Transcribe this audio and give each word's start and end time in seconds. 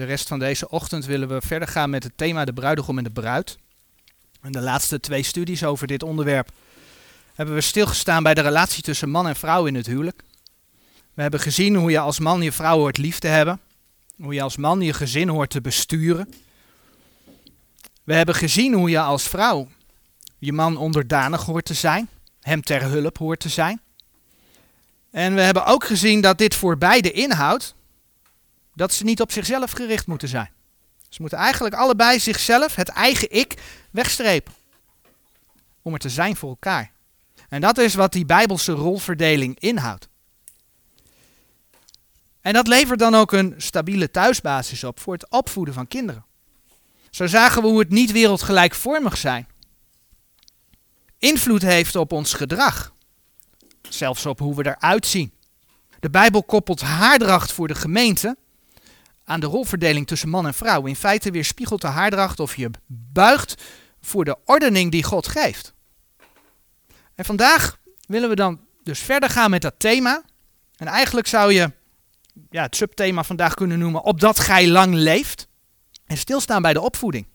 De 0.00 0.06
rest 0.06 0.28
van 0.28 0.38
deze 0.38 0.68
ochtend 0.68 1.04
willen 1.04 1.28
we 1.28 1.40
verder 1.40 1.68
gaan 1.68 1.90
met 1.90 2.02
het 2.02 2.12
thema 2.16 2.44
de 2.44 2.52
bruidegom 2.52 2.98
en 2.98 3.04
de 3.04 3.10
bruid. 3.10 3.58
In 4.42 4.52
de 4.52 4.60
laatste 4.60 5.00
twee 5.00 5.22
studies 5.22 5.64
over 5.64 5.86
dit 5.86 6.02
onderwerp 6.02 6.50
hebben 7.34 7.54
we 7.54 7.60
stilgestaan 7.60 8.22
bij 8.22 8.34
de 8.34 8.40
relatie 8.40 8.82
tussen 8.82 9.10
man 9.10 9.28
en 9.28 9.36
vrouw 9.36 9.66
in 9.66 9.74
het 9.74 9.86
huwelijk. 9.86 10.22
We 11.14 11.22
hebben 11.22 11.40
gezien 11.40 11.74
hoe 11.74 11.90
je 11.90 11.98
als 11.98 12.18
man 12.18 12.42
je 12.42 12.52
vrouw 12.52 12.78
hoort 12.78 12.98
lief 12.98 13.18
te 13.18 13.26
hebben, 13.26 13.60
hoe 14.16 14.34
je 14.34 14.42
als 14.42 14.56
man 14.56 14.80
je 14.80 14.92
gezin 14.92 15.28
hoort 15.28 15.50
te 15.50 15.60
besturen. 15.60 16.32
We 18.04 18.14
hebben 18.14 18.34
gezien 18.34 18.74
hoe 18.74 18.90
je 18.90 19.00
als 19.00 19.28
vrouw 19.28 19.68
je 20.38 20.52
man 20.52 20.76
onderdanig 20.76 21.44
hoort 21.44 21.64
te 21.64 21.74
zijn, 21.74 22.08
hem 22.40 22.62
ter 22.62 22.82
hulp 22.82 23.18
hoort 23.18 23.40
te 23.40 23.48
zijn. 23.48 23.80
En 25.10 25.34
we 25.34 25.40
hebben 25.40 25.66
ook 25.66 25.84
gezien 25.84 26.20
dat 26.20 26.38
dit 26.38 26.54
voor 26.54 26.78
beide 26.78 27.12
inhoudt 27.12 27.74
dat 28.80 28.92
ze 28.92 29.04
niet 29.04 29.20
op 29.20 29.32
zichzelf 29.32 29.70
gericht 29.70 30.06
moeten 30.06 30.28
zijn. 30.28 30.50
Ze 31.08 31.20
moeten 31.20 31.38
eigenlijk 31.38 31.74
allebei 31.74 32.20
zichzelf, 32.20 32.74
het 32.74 32.88
eigen 32.88 33.30
ik, 33.30 33.54
wegstrepen. 33.90 34.52
Om 35.82 35.92
er 35.92 35.98
te 35.98 36.08
zijn 36.08 36.36
voor 36.36 36.48
elkaar. 36.48 36.92
En 37.48 37.60
dat 37.60 37.78
is 37.78 37.94
wat 37.94 38.12
die 38.12 38.24
bijbelse 38.24 38.72
rolverdeling 38.72 39.58
inhoudt. 39.58 40.08
En 42.40 42.52
dat 42.52 42.66
levert 42.66 42.98
dan 42.98 43.14
ook 43.14 43.32
een 43.32 43.54
stabiele 43.56 44.10
thuisbasis 44.10 44.84
op 44.84 45.00
voor 45.00 45.12
het 45.12 45.30
opvoeden 45.30 45.74
van 45.74 45.88
kinderen. 45.88 46.24
Zo 47.10 47.26
zagen 47.26 47.62
we 47.62 47.68
hoe 47.68 47.78
het 47.78 47.90
niet 47.90 48.12
wereldgelijkvormig 48.12 49.16
zijn 49.16 49.46
invloed 51.18 51.62
heeft 51.62 51.96
op 51.96 52.12
ons 52.12 52.32
gedrag. 52.32 52.94
Zelfs 53.88 54.26
op 54.26 54.38
hoe 54.38 54.54
we 54.54 54.66
eruit 54.66 55.06
zien. 55.06 55.32
De 56.00 56.10
Bijbel 56.10 56.42
koppelt 56.42 56.80
haardracht 56.80 57.52
voor 57.52 57.68
de 57.68 57.74
gemeente 57.74 58.36
aan 59.30 59.40
de 59.40 59.46
rolverdeling 59.46 60.06
tussen 60.06 60.28
man 60.28 60.46
en 60.46 60.54
vrouw. 60.54 60.86
In 60.86 60.96
feite 60.96 61.30
weerspiegelt 61.30 61.80
de 61.80 61.86
haardracht 61.86 62.40
of 62.40 62.56
je 62.56 62.70
buigt 63.12 63.62
voor 64.00 64.24
de 64.24 64.36
ordening 64.44 64.90
die 64.90 65.04
God 65.04 65.28
geeft. 65.28 65.74
En 67.14 67.24
vandaag 67.24 67.78
willen 68.06 68.28
we 68.28 68.34
dan 68.34 68.60
dus 68.82 68.98
verder 68.98 69.30
gaan 69.30 69.50
met 69.50 69.62
dat 69.62 69.74
thema. 69.78 70.22
En 70.76 70.86
eigenlijk 70.86 71.26
zou 71.26 71.52
je 71.52 71.72
ja, 72.50 72.62
het 72.62 72.76
subthema 72.76 73.24
vandaag 73.24 73.54
kunnen 73.54 73.78
noemen 73.78 74.02
opdat 74.04 74.38
gij 74.38 74.68
lang 74.68 74.94
leeft. 74.94 75.48
En 76.06 76.16
stilstaan 76.16 76.62
bij 76.62 76.72
de 76.72 76.80
opvoeding. 76.80 77.26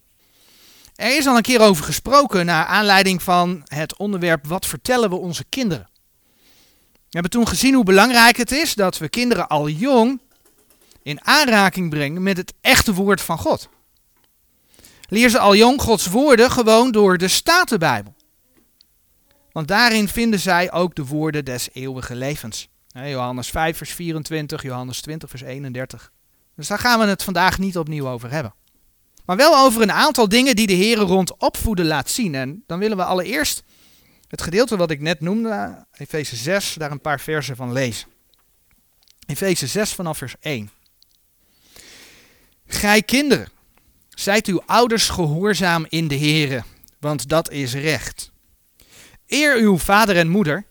Er 0.94 1.16
is 1.16 1.26
al 1.26 1.36
een 1.36 1.42
keer 1.42 1.60
over 1.60 1.84
gesproken 1.84 2.46
naar 2.46 2.64
aanleiding 2.66 3.22
van 3.22 3.62
het 3.64 3.96
onderwerp 3.96 4.46
wat 4.46 4.66
vertellen 4.66 5.10
we 5.10 5.16
onze 5.16 5.44
kinderen. 5.48 5.88
We 6.92 7.22
hebben 7.22 7.30
toen 7.30 7.48
gezien 7.48 7.74
hoe 7.74 7.84
belangrijk 7.84 8.36
het 8.36 8.52
is 8.52 8.74
dat 8.74 8.98
we 8.98 9.08
kinderen 9.08 9.48
al 9.48 9.68
jong 9.68 10.20
in 11.06 11.24
aanraking 11.24 11.90
brengen 11.90 12.22
met 12.22 12.36
het 12.36 12.54
echte 12.60 12.94
woord 12.94 13.20
van 13.20 13.38
God. 13.38 13.68
Leer 15.08 15.30
ze 15.30 15.38
al 15.38 15.56
jong 15.56 15.80
Gods 15.80 16.06
woorden 16.06 16.50
gewoon 16.50 16.90
door 16.92 17.18
de 17.18 17.28
Statenbijbel. 17.28 18.14
Want 19.52 19.68
daarin 19.68 20.08
vinden 20.08 20.40
zij 20.40 20.72
ook 20.72 20.94
de 20.94 21.04
woorden 21.04 21.44
des 21.44 21.68
eeuwige 21.72 22.14
levens. 22.14 22.68
Johannes 22.86 23.48
5 23.48 23.76
vers 23.76 23.92
24, 23.92 24.62
Johannes 24.62 25.00
20 25.00 25.30
vers 25.30 25.42
31. 25.42 26.12
Dus 26.56 26.68
daar 26.68 26.78
gaan 26.78 26.98
we 26.98 27.06
het 27.06 27.22
vandaag 27.22 27.58
niet 27.58 27.78
opnieuw 27.78 28.08
over 28.08 28.30
hebben. 28.30 28.54
Maar 29.24 29.36
wel 29.36 29.64
over 29.64 29.82
een 29.82 29.92
aantal 29.92 30.28
dingen 30.28 30.56
die 30.56 30.66
de 30.66 30.72
Heer 30.72 30.96
rond 30.96 31.36
opvoeden 31.36 31.86
laat 31.86 32.10
zien. 32.10 32.34
En 32.34 32.62
dan 32.66 32.78
willen 32.78 32.96
we 32.96 33.04
allereerst 33.04 33.62
het 34.28 34.42
gedeelte 34.42 34.76
wat 34.76 34.90
ik 34.90 35.00
net 35.00 35.20
noemde, 35.20 35.86
Efeze 35.92 36.36
6, 36.36 36.74
daar 36.74 36.90
een 36.90 37.00
paar 37.00 37.20
versen 37.20 37.56
van 37.56 37.72
lezen. 37.72 38.08
Efeze 39.26 39.66
6 39.66 39.92
vanaf 39.92 40.18
vers 40.18 40.34
1. 40.40 40.70
Gij 42.66 43.02
kinderen, 43.02 43.48
zijt 44.08 44.46
uw 44.46 44.62
ouders 44.66 45.08
gehoorzaam 45.08 45.86
in 45.88 46.08
de 46.08 46.18
Here, 46.18 46.64
want 47.00 47.28
dat 47.28 47.50
is 47.50 47.74
recht. 47.74 48.30
Eer 49.26 49.56
uw 49.56 49.78
vader 49.78 50.16
en 50.16 50.28
moeder, 50.28 50.64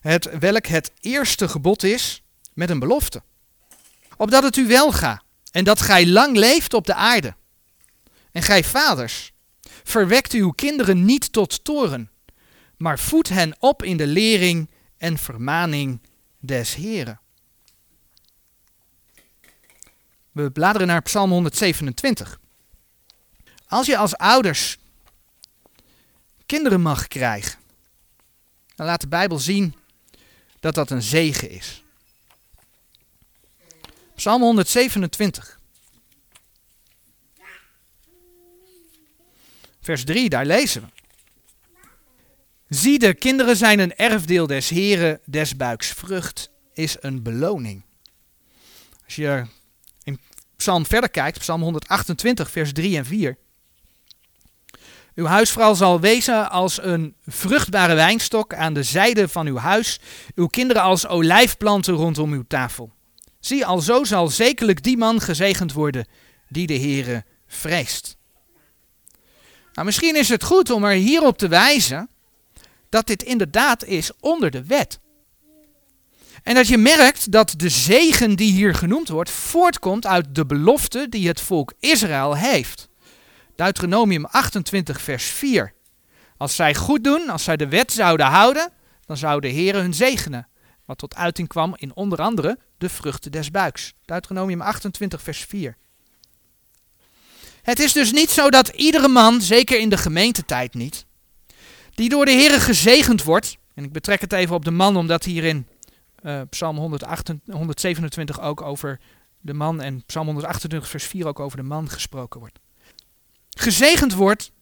het 0.00 0.38
welk 0.38 0.66
het 0.66 0.92
eerste 1.00 1.48
gebod 1.48 1.82
is, 1.82 2.22
met 2.54 2.70
een 2.70 2.78
belofte. 2.78 3.22
Opdat 4.16 4.42
het 4.42 4.56
u 4.56 4.66
wel 4.66 4.92
gaat 4.92 5.22
en 5.50 5.64
dat 5.64 5.80
gij 5.80 6.06
lang 6.06 6.36
leeft 6.36 6.74
op 6.74 6.86
de 6.86 6.94
aarde. 6.94 7.34
En 8.32 8.42
gij 8.42 8.64
vaders, 8.64 9.32
verwekt 9.84 10.32
uw 10.32 10.50
kinderen 10.50 11.04
niet 11.04 11.32
tot 11.32 11.64
toren, 11.64 12.10
maar 12.76 12.98
voed 12.98 13.28
hen 13.28 13.56
op 13.58 13.82
in 13.82 13.96
de 13.96 14.06
lering 14.06 14.70
en 14.98 15.18
vermaning 15.18 16.00
des 16.38 16.74
Heren. 16.74 17.20
We 20.36 20.50
bladeren 20.50 20.86
naar 20.86 21.02
Psalm 21.02 21.30
127. 21.30 22.40
Als 23.66 23.86
je 23.86 23.96
als 23.96 24.16
ouders 24.16 24.78
kinderen 26.46 26.80
mag 26.80 27.08
krijgen, 27.08 27.58
dan 28.74 28.86
laat 28.86 29.00
de 29.00 29.08
Bijbel 29.08 29.38
zien 29.38 29.74
dat 30.60 30.74
dat 30.74 30.90
een 30.90 31.02
zegen 31.02 31.50
is. 31.50 31.82
Psalm 34.14 34.42
127. 34.42 35.60
Vers 39.80 40.04
3, 40.04 40.28
daar 40.28 40.46
lezen 40.46 40.82
we. 40.82 40.88
Zie, 42.68 42.98
de 42.98 43.14
kinderen 43.14 43.56
zijn 43.56 43.78
een 43.78 43.96
erfdeel 43.96 44.46
des 44.46 44.68
Heren, 44.68 45.20
des 45.24 45.56
buiks 45.56 45.88
vrucht 45.88 46.50
is 46.72 46.96
een 47.00 47.22
beloning. 47.22 47.82
Als 49.04 49.16
je 49.16 49.46
Psalm 50.66 50.86
verder 50.86 51.10
kijkt, 51.10 51.38
Psalm 51.38 51.62
128, 51.62 52.50
vers 52.50 52.72
3 52.72 52.96
en 52.96 53.04
4. 53.04 53.36
Uw 55.14 55.24
huisvrouw 55.24 55.74
zal 55.74 56.00
wezen 56.00 56.50
als 56.50 56.82
een 56.82 57.14
vruchtbare 57.26 57.94
wijnstok 57.94 58.54
aan 58.54 58.72
de 58.72 58.82
zijde 58.82 59.28
van 59.28 59.46
uw 59.46 59.56
huis, 59.56 60.00
uw 60.34 60.46
kinderen 60.46 60.82
als 60.82 61.06
olijfplanten 61.06 61.94
rondom 61.94 62.32
uw 62.32 62.44
tafel. 62.48 62.92
Zie, 63.40 63.66
alzo 63.66 64.04
zal 64.04 64.28
zekerlijk 64.28 64.82
die 64.82 64.96
man 64.96 65.20
gezegend 65.20 65.72
worden 65.72 66.06
die 66.48 66.66
de 66.66 66.78
Heere 66.78 67.24
vreest. 67.46 68.16
Nou, 69.72 69.86
misschien 69.86 70.16
is 70.16 70.28
het 70.28 70.44
goed 70.44 70.70
om 70.70 70.84
er 70.84 70.96
hierop 70.96 71.38
te 71.38 71.48
wijzen 71.48 72.08
dat 72.88 73.06
dit 73.06 73.22
inderdaad 73.22 73.84
is 73.84 74.10
onder 74.20 74.50
de 74.50 74.64
wet. 74.64 74.98
En 76.46 76.54
dat 76.54 76.68
je 76.68 76.78
merkt 76.78 77.32
dat 77.32 77.54
de 77.56 77.68
zegen 77.68 78.36
die 78.36 78.52
hier 78.52 78.74
genoemd 78.74 79.08
wordt 79.08 79.30
voortkomt 79.30 80.06
uit 80.06 80.34
de 80.34 80.46
belofte 80.46 81.06
die 81.08 81.28
het 81.28 81.40
volk 81.40 81.72
Israël 81.80 82.36
heeft. 82.36 82.88
Deuteronomium 83.56 84.24
28, 84.24 85.00
vers 85.00 85.24
4. 85.24 85.72
Als 86.36 86.56
zij 86.56 86.74
goed 86.74 87.04
doen, 87.04 87.28
als 87.28 87.44
zij 87.44 87.56
de 87.56 87.68
wet 87.68 87.92
zouden 87.92 88.26
houden, 88.26 88.72
dan 89.06 89.16
zou 89.16 89.40
de 89.40 89.48
Heer 89.48 89.74
hun 89.74 89.94
zegenen. 89.94 90.48
Wat 90.84 90.98
tot 90.98 91.14
uiting 91.14 91.48
kwam 91.48 91.74
in 91.76 91.94
onder 91.94 92.18
andere 92.18 92.58
de 92.78 92.88
vruchten 92.88 93.32
des 93.32 93.50
buiks. 93.50 93.92
Deuteronomium 94.04 94.60
28, 94.60 95.22
vers 95.22 95.44
4. 95.48 95.76
Het 97.62 97.78
is 97.78 97.92
dus 97.92 98.12
niet 98.12 98.30
zo 98.30 98.50
dat 98.50 98.68
iedere 98.68 99.08
man, 99.08 99.42
zeker 99.42 99.78
in 99.78 99.88
de 99.88 99.98
gemeentetijd 99.98 100.74
niet, 100.74 101.06
die 101.94 102.08
door 102.08 102.24
de 102.24 102.30
Heer 102.30 102.60
gezegend 102.60 103.22
wordt, 103.22 103.56
en 103.74 103.84
ik 103.84 103.92
betrek 103.92 104.20
het 104.20 104.32
even 104.32 104.54
op 104.54 104.64
de 104.64 104.70
man 104.70 104.96
omdat 104.96 105.24
hier 105.24 105.44
in 105.44 105.66
uh, 106.26 106.40
Psalm 106.50 106.76
127 106.76 108.40
ook 108.40 108.62
over 108.62 109.00
de 109.40 109.54
man 109.54 109.80
en 109.80 110.04
Psalm 110.06 110.26
128 110.26 110.90
vers 110.90 111.04
4 111.04 111.26
ook 111.26 111.40
over 111.40 111.56
de 111.56 111.62
man 111.62 111.90
gesproken 111.90 112.40
wordt. 112.40 112.58
Gezegend 113.50 114.12
wordt 114.12 114.52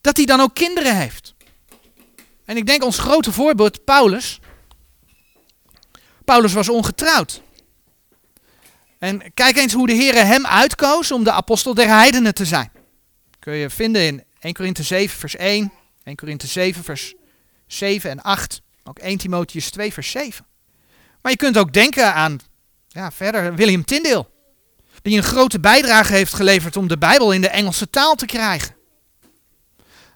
dat 0.00 0.16
hij 0.16 0.26
dan 0.26 0.40
ook 0.40 0.54
kinderen 0.54 0.96
heeft. 0.96 1.34
En 2.44 2.56
ik 2.56 2.66
denk 2.66 2.84
ons 2.84 2.98
grote 2.98 3.32
voorbeeld 3.32 3.84
Paulus. 3.84 4.40
Paulus 6.24 6.52
was 6.52 6.68
ongetrouwd. 6.68 7.42
En 8.98 9.34
kijk 9.34 9.56
eens 9.56 9.72
hoe 9.72 9.86
de 9.86 9.92
Heer 9.92 10.26
hem 10.26 10.46
uitkoos 10.46 11.12
om 11.12 11.24
de 11.24 11.32
apostel 11.32 11.74
der 11.74 11.88
heidenen 11.88 12.34
te 12.34 12.44
zijn. 12.44 12.72
Kun 13.38 13.54
je 13.54 13.70
vinden 13.70 14.02
in 14.02 14.24
1 14.38 14.52
Korinthe 14.52 14.82
7 14.82 15.18
vers 15.18 15.36
1, 15.36 15.72
1 16.04 16.16
Korinthe 16.16 16.46
7 16.46 16.84
vers 16.84 17.14
7 17.66 18.10
en 18.10 18.22
8, 18.22 18.62
ook 18.84 18.98
1 18.98 19.18
Timotheus 19.18 19.70
2 19.70 19.92
vers 19.92 20.10
7. 20.10 20.46
Maar 21.22 21.32
je 21.32 21.38
kunt 21.38 21.58
ook 21.58 21.72
denken 21.72 22.14
aan, 22.14 22.38
ja 22.88 23.10
verder, 23.10 23.54
William 23.54 23.84
Tyndale. 23.84 24.26
Die 25.02 25.16
een 25.16 25.22
grote 25.22 25.60
bijdrage 25.60 26.12
heeft 26.12 26.34
geleverd 26.34 26.76
om 26.76 26.88
de 26.88 26.98
Bijbel 26.98 27.32
in 27.32 27.40
de 27.40 27.48
Engelse 27.48 27.90
taal 27.90 28.14
te 28.14 28.26
krijgen. 28.26 28.74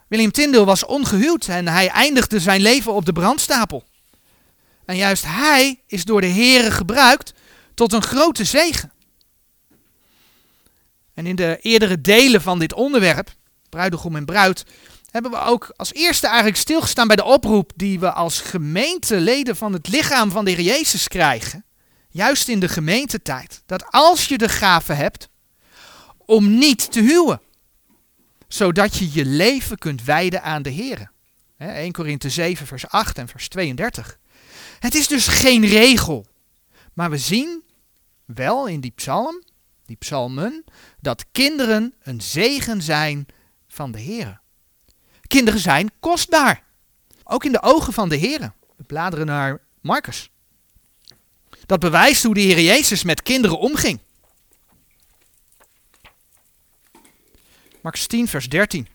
William 0.09 0.31
Tyndale 0.31 0.65
was 0.65 0.85
ongehuwd 0.85 1.47
en 1.49 1.69
hij 1.69 1.89
eindigde 1.89 2.41
zijn 2.41 2.61
leven 2.61 2.93
op 2.93 3.05
de 3.05 3.13
brandstapel. 3.13 3.85
En 4.85 4.97
juist 4.97 5.25
hij 5.27 5.81
is 5.87 6.05
door 6.05 6.21
de 6.21 6.27
Heere 6.27 6.71
gebruikt 6.71 7.33
tot 7.75 7.93
een 7.93 8.03
grote 8.03 8.45
zegen. 8.45 8.93
En 11.15 11.27
in 11.27 11.37
de 11.37 11.59
eerdere 11.61 12.01
delen 12.01 12.43
van 12.43 12.59
dit 12.59 12.73
onderwerp, 12.73 13.35
bruidegom 13.69 14.17
en 14.17 14.25
bruid, 14.25 14.65
hebben 15.23 15.41
we 15.41 15.47
ook 15.47 15.73
als 15.77 15.93
eerste 15.93 16.27
eigenlijk 16.27 16.57
stilgestaan 16.57 17.07
bij 17.07 17.17
de 17.17 17.25
oproep 17.25 17.73
die 17.77 18.01
we 18.01 18.13
als 18.13 18.41
gemeenteleden 18.41 19.57
van 19.57 19.73
het 19.73 19.89
lichaam 19.89 20.31
van 20.31 20.45
de 20.45 20.51
Heer 20.51 20.61
Jezus 20.61 21.09
krijgen. 21.09 21.65
Juist 22.09 22.49
in 22.49 22.61
de 22.61 22.69
gemeentetijd. 22.69 23.63
Dat 23.67 23.85
als 23.91 24.29
je 24.29 24.39
de 24.39 24.49
gave 24.49 24.93
hebt, 24.93 25.29
om 26.19 26.59
niet 26.59 26.93
te 26.93 27.01
huwen. 27.01 27.41
Zodat 28.49 28.97
je 28.97 29.13
je 29.13 29.25
leven 29.25 29.79
kunt 29.79 30.05
wijden 30.05 30.43
aan 30.43 30.63
de 30.63 30.71
Heer. 30.71 31.11
1 31.59 31.93
Korinthe 31.93 32.31
7 32.31 32.67
vers 32.67 32.89
8 32.89 33.19
en 33.19 33.29
vers 33.29 33.49
32. 33.49 34.19
Het 34.79 34.95
is 34.95 35.09
dus 35.09 35.29
geen 35.29 35.67
regel. 35.67 36.27
Maar 36.93 37.11
we 37.11 37.19
zien 37.19 37.63
wel 38.25 38.67
in 38.67 38.81
die 38.81 38.93
psalm, 38.95 39.43
die 39.85 39.97
psalmen, 39.97 40.65
dat 41.01 41.25
kinderen 41.33 41.95
een 42.03 42.21
zegen 42.21 42.83
zijn 42.83 43.27
van 43.69 43.93
de 43.93 43.99
Heer. 43.99 44.45
Kinderen 45.27 45.61
zijn 45.61 45.91
kostbaar. 46.01 46.63
Ook 47.25 47.45
in 47.45 47.53
de 47.53 47.63
ogen 47.63 47.93
van 47.93 48.09
de 48.09 48.17
Heer. 48.17 48.53
We 48.77 48.85
bladeren 48.85 49.27
naar 49.27 49.61
Marcus. 49.81 50.31
Dat 51.67 51.81
bewijst 51.81 52.23
hoe 52.23 52.35
de 52.35 52.41
Heer 52.41 52.61
Jezus 52.61 53.05
met 53.05 53.23
kinderen 53.23 53.59
omging. 53.59 54.01
Marcus 57.83 58.07
10, 58.07 58.29
vers 58.29 58.49
13. 58.49 58.89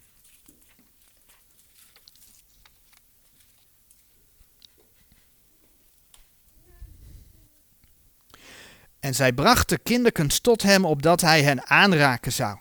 En 8.99 9.15
zij 9.15 9.33
brachten 9.33 9.83
kinderkens 9.83 10.39
tot 10.39 10.61
hem 10.61 10.85
opdat 10.85 11.21
hij 11.21 11.43
hen 11.43 11.67
aanraken 11.67 12.31
zou. 12.31 12.57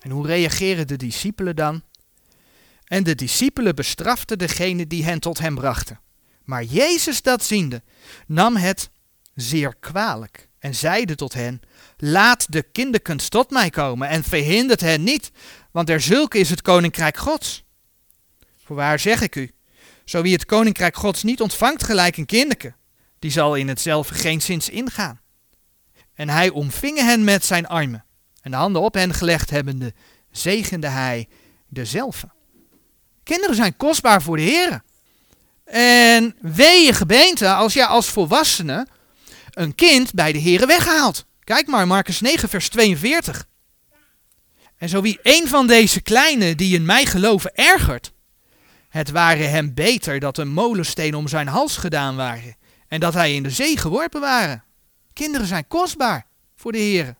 En 0.00 0.10
hoe 0.10 0.26
reageren 0.26 0.86
de 0.86 0.96
discipelen 0.96 1.56
dan? 1.56 1.82
En 2.90 3.02
de 3.02 3.14
discipelen 3.14 3.74
bestraften 3.74 4.38
degene 4.38 4.86
die 4.86 5.04
hen 5.04 5.20
tot 5.20 5.38
hem 5.38 5.54
brachten. 5.54 6.00
Maar 6.44 6.64
Jezus 6.64 7.22
dat 7.22 7.44
ziende, 7.44 7.82
nam 8.26 8.56
het 8.56 8.90
zeer 9.34 9.74
kwalijk 9.80 10.48
en 10.58 10.74
zeide 10.74 11.14
tot 11.14 11.34
hen, 11.34 11.60
laat 11.96 12.52
de 12.52 12.62
kinderkens 12.62 13.28
tot 13.28 13.50
mij 13.50 13.70
komen 13.70 14.08
en 14.08 14.24
verhindert 14.24 14.80
hen 14.80 15.02
niet, 15.02 15.30
want 15.70 15.88
er 15.88 16.00
zulke 16.00 16.38
is 16.38 16.50
het 16.50 16.62
koninkrijk 16.62 17.16
gods. 17.16 17.64
Voorwaar 18.64 18.98
zeg 18.98 19.20
ik 19.20 19.36
u, 19.36 19.52
zo 20.04 20.22
wie 20.22 20.32
het 20.32 20.44
koninkrijk 20.44 20.96
gods 20.96 21.22
niet 21.22 21.40
ontvangt 21.40 21.84
gelijk 21.84 22.16
een 22.16 22.26
kinderke, 22.26 22.74
die 23.18 23.30
zal 23.30 23.54
in 23.54 23.68
hetzelfde 23.68 24.14
geen 24.14 24.40
zins 24.40 24.68
ingaan. 24.68 25.20
En 26.14 26.28
hij 26.28 26.48
omving 26.48 26.98
hen 26.98 27.24
met 27.24 27.44
zijn 27.44 27.66
armen, 27.66 28.04
en 28.40 28.50
de 28.50 28.56
handen 28.56 28.82
op 28.82 28.94
hen 28.94 29.14
gelegd 29.14 29.50
hebbende, 29.50 29.94
zegende 30.30 30.88
hij 30.88 31.28
dezelfde. 31.68 32.38
Kinderen 33.30 33.56
zijn 33.56 33.76
kostbaar 33.76 34.22
voor 34.22 34.36
de 34.36 34.42
Heer. 34.42 34.82
En 35.64 36.36
wee 36.40 36.84
je 36.84 36.92
gebeente 36.92 37.52
als 37.52 37.72
je 37.72 37.86
als 37.86 38.08
volwassene 38.08 38.86
een 39.50 39.74
kind 39.74 40.14
bij 40.14 40.32
de 40.32 40.38
Heer 40.38 40.66
weghaalt. 40.66 41.24
Kijk 41.44 41.66
maar, 41.66 41.86
Marcus 41.86 42.20
9, 42.20 42.48
vers 42.48 42.68
42. 42.68 43.46
En 44.76 44.88
zo 44.88 45.00
wie 45.00 45.18
een 45.22 45.48
van 45.48 45.66
deze 45.66 46.00
kleine 46.00 46.54
die 46.54 46.74
in 46.74 46.84
mij 46.84 47.06
geloven 47.06 47.54
ergert, 47.54 48.12
het 48.88 49.10
ware 49.10 49.42
hem 49.42 49.74
beter 49.74 50.20
dat 50.20 50.38
een 50.38 50.52
molensteen 50.52 51.14
om 51.14 51.28
zijn 51.28 51.48
hals 51.48 51.76
gedaan 51.76 52.16
waren 52.16 52.56
en 52.88 53.00
dat 53.00 53.14
hij 53.14 53.34
in 53.34 53.42
de 53.42 53.50
zee 53.50 53.76
geworpen 53.76 54.20
waren. 54.20 54.64
Kinderen 55.12 55.46
zijn 55.46 55.68
kostbaar 55.68 56.26
voor 56.56 56.72
de 56.72 56.78
Heer. 56.78 57.14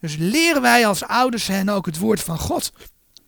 Dus 0.00 0.16
leren 0.18 0.62
wij 0.62 0.86
als 0.86 1.04
ouders 1.04 1.46
hen 1.46 1.68
ook 1.68 1.86
het 1.86 1.98
woord 1.98 2.20
van 2.20 2.38
God. 2.38 2.72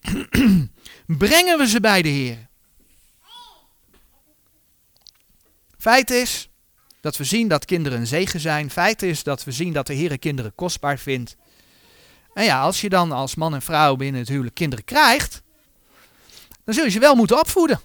Brengen 1.07 1.59
we 1.59 1.67
ze 1.69 1.81
bij 1.81 2.03
de 2.03 2.09
Heer. 2.09 2.49
Feit 5.79 6.11
is 6.11 6.49
dat 7.01 7.17
we 7.17 7.25
zien 7.25 7.49
dat 7.49 7.65
kinderen 7.65 7.99
een 7.99 8.07
zegen 8.07 8.41
zijn. 8.41 8.71
Feit 8.71 9.03
is 9.03 9.23
dat 9.23 9.45
we 9.45 9.53
zien 9.53 9.73
dat 9.73 9.87
de 9.87 9.95
Heer 9.95 10.19
kinderen 10.19 10.55
kostbaar 10.55 10.99
vindt. 10.99 11.37
En 12.35 12.45
ja, 12.45 12.61
als 12.61 12.81
je 12.81 12.89
dan 12.89 13.13
als 13.13 13.35
man 13.35 13.55
en 13.55 13.63
vrouw 13.63 13.97
binnen 13.97 14.21
het 14.21 14.29
huwelijk 14.29 14.55
kinderen 14.55 14.85
krijgt, 14.85 15.43
dan 16.65 16.75
zul 16.75 16.85
je 16.85 16.91
ze 16.91 16.99
wel 16.99 17.15
moeten 17.15 17.39
opvoeden. 17.39 17.81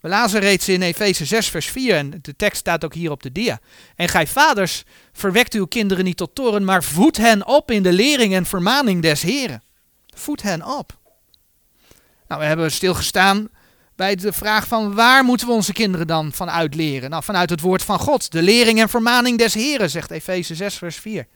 We 0.00 0.08
lazen 0.08 0.40
reeds 0.40 0.68
in 0.68 0.82
Efeze 0.82 1.24
6, 1.24 1.48
vers 1.48 1.66
4, 1.66 1.96
en 1.96 2.18
de 2.22 2.36
tekst 2.36 2.60
staat 2.60 2.84
ook 2.84 2.94
hier 2.94 3.10
op 3.10 3.22
de 3.22 3.32
dia. 3.32 3.60
En 3.96 4.08
gij 4.08 4.26
vaders, 4.26 4.84
verwekt 5.12 5.54
uw 5.54 5.66
kinderen 5.66 6.04
niet 6.04 6.16
tot 6.16 6.34
toren, 6.34 6.64
maar 6.64 6.84
voed 6.84 7.16
hen 7.16 7.46
op 7.46 7.70
in 7.70 7.82
de 7.82 7.92
lering 7.92 8.34
en 8.34 8.46
vermaning 8.46 9.02
des 9.02 9.22
Heren. 9.22 9.62
Voed 10.18 10.42
hen 10.42 10.66
op. 10.66 10.98
Nou, 12.28 12.40
we 12.40 12.46
hebben 12.46 12.72
stilgestaan 12.72 13.48
bij 13.96 14.14
de 14.14 14.32
vraag 14.32 14.66
van 14.66 14.94
waar 14.94 15.24
moeten 15.24 15.46
we 15.46 15.52
onze 15.52 15.72
kinderen 15.72 16.06
dan 16.06 16.32
vanuit 16.32 16.74
leren? 16.74 17.10
Nou, 17.10 17.22
vanuit 17.22 17.50
het 17.50 17.60
woord 17.60 17.82
van 17.82 17.98
God, 17.98 18.32
de 18.32 18.42
lering 18.42 18.80
en 18.80 18.88
vermaning 18.88 19.38
des 19.38 19.54
Heren, 19.54 19.90
zegt 19.90 20.10
Efeze 20.10 20.54
6, 20.54 20.74
vers 20.74 20.96
4. 20.96 21.26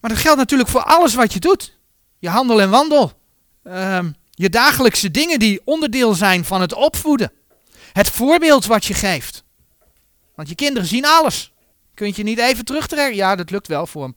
Maar 0.00 0.10
dat 0.10 0.20
geldt 0.20 0.38
natuurlijk 0.38 0.68
voor 0.68 0.82
alles 0.82 1.14
wat 1.14 1.32
je 1.32 1.40
doet. 1.40 1.78
Je 2.18 2.28
handel 2.28 2.60
en 2.60 2.70
wandel. 2.70 3.12
Uh, 3.64 3.98
je 4.30 4.48
dagelijkse 4.50 5.10
dingen 5.10 5.38
die 5.38 5.60
onderdeel 5.64 6.14
zijn 6.14 6.44
van 6.44 6.60
het 6.60 6.74
opvoeden. 6.74 7.32
Het 7.92 8.10
voorbeeld 8.10 8.66
wat 8.66 8.84
je 8.84 8.94
geeft. 8.94 9.44
Want 10.34 10.48
je 10.48 10.54
kinderen 10.54 10.88
zien 10.88 11.06
alles. 11.06 11.52
Kun 11.94 12.12
je 12.14 12.22
niet 12.22 12.38
even 12.38 12.64
terugtrekken? 12.64 13.16
Ja, 13.16 13.36
dat 13.36 13.50
lukt 13.50 13.66
wel 13.66 13.86
voor 13.86 14.12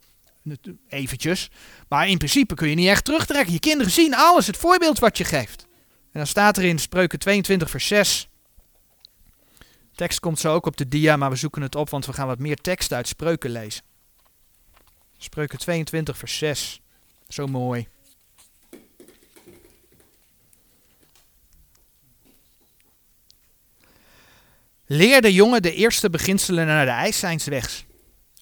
eventjes. 0.87 1.49
Maar 1.87 2.07
in 2.07 2.17
principe 2.17 2.53
kun 2.55 2.69
je 2.69 2.75
niet 2.75 2.87
echt 2.87 3.05
terugtrekken. 3.05 3.53
Je 3.53 3.59
kinderen 3.59 3.91
zien 3.91 4.15
alles, 4.15 4.47
het 4.47 4.57
voorbeeld 4.57 4.99
wat 4.99 5.17
je 5.17 5.23
geeft. 5.23 5.61
En 6.11 6.21
dan 6.21 6.27
staat 6.27 6.57
er 6.57 6.63
in 6.63 6.79
Spreuken 6.79 7.19
22 7.19 7.69
vers 7.69 7.87
6. 7.87 8.29
De 9.57 9.65
tekst 9.95 10.19
komt 10.19 10.39
zo 10.39 10.53
ook 10.53 10.65
op 10.65 10.77
de 10.77 10.87
dia, 10.87 11.17
maar 11.17 11.29
we 11.29 11.35
zoeken 11.35 11.61
het 11.61 11.75
op, 11.75 11.89
want 11.89 12.05
we 12.05 12.13
gaan 12.13 12.27
wat 12.27 12.39
meer 12.39 12.57
tekst 12.57 12.93
uit 12.93 13.07
Spreuken 13.07 13.49
lezen. 13.49 13.83
Spreuken 15.17 15.57
22 15.57 16.17
vers 16.17 16.37
6. 16.37 16.81
Zo 17.27 17.47
mooi. 17.47 17.87
Leer 24.85 25.21
de 25.21 25.33
jongen 25.33 25.61
de 25.61 25.73
eerste 25.73 26.09
beginselen 26.09 26.65
naar 26.65 26.85
de 26.85 26.91
ijs 26.91 27.19
zijns 27.19 27.45
wegs. 27.45 27.85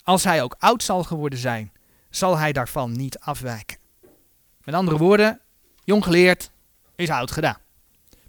Als 0.04 0.24
hij 0.24 0.44
ook 0.44 0.56
oud 0.60 0.84
zal 0.84 1.04
geworden 1.04 1.39
zijn, 1.39 1.72
zal 2.15 2.38
hij 2.38 2.51
daarvan 2.54 2.92
niet 2.92 3.19
afwijken. 3.19 3.77
Met 4.63 4.75
andere 4.75 4.98
woorden, 4.98 5.39
jong 5.83 6.04
geleerd 6.04 6.51
is 6.95 7.10
oud 7.10 7.31
gedaan. 7.31 7.57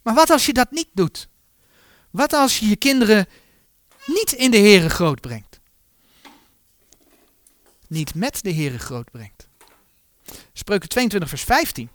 Maar 0.03 0.15
wat 0.15 0.31
als 0.31 0.47
je 0.47 0.53
dat 0.53 0.71
niet 0.71 0.89
doet? 0.93 1.29
Wat 2.11 2.33
als 2.33 2.59
je 2.59 2.69
je 2.69 2.77
kinderen 2.77 3.27
niet 4.07 4.33
in 4.33 4.51
de 4.51 4.59
Here 4.59 4.89
groot 4.89 5.21
brengt? 5.21 5.61
Niet 7.89 8.15
met 8.15 8.43
de 8.43 8.55
Here 8.55 8.79
groot 8.79 9.11
brengt. 9.11 9.49
Spreuken 10.53 10.89
22 10.89 11.29
vers 11.29 11.43
15. 11.43 11.89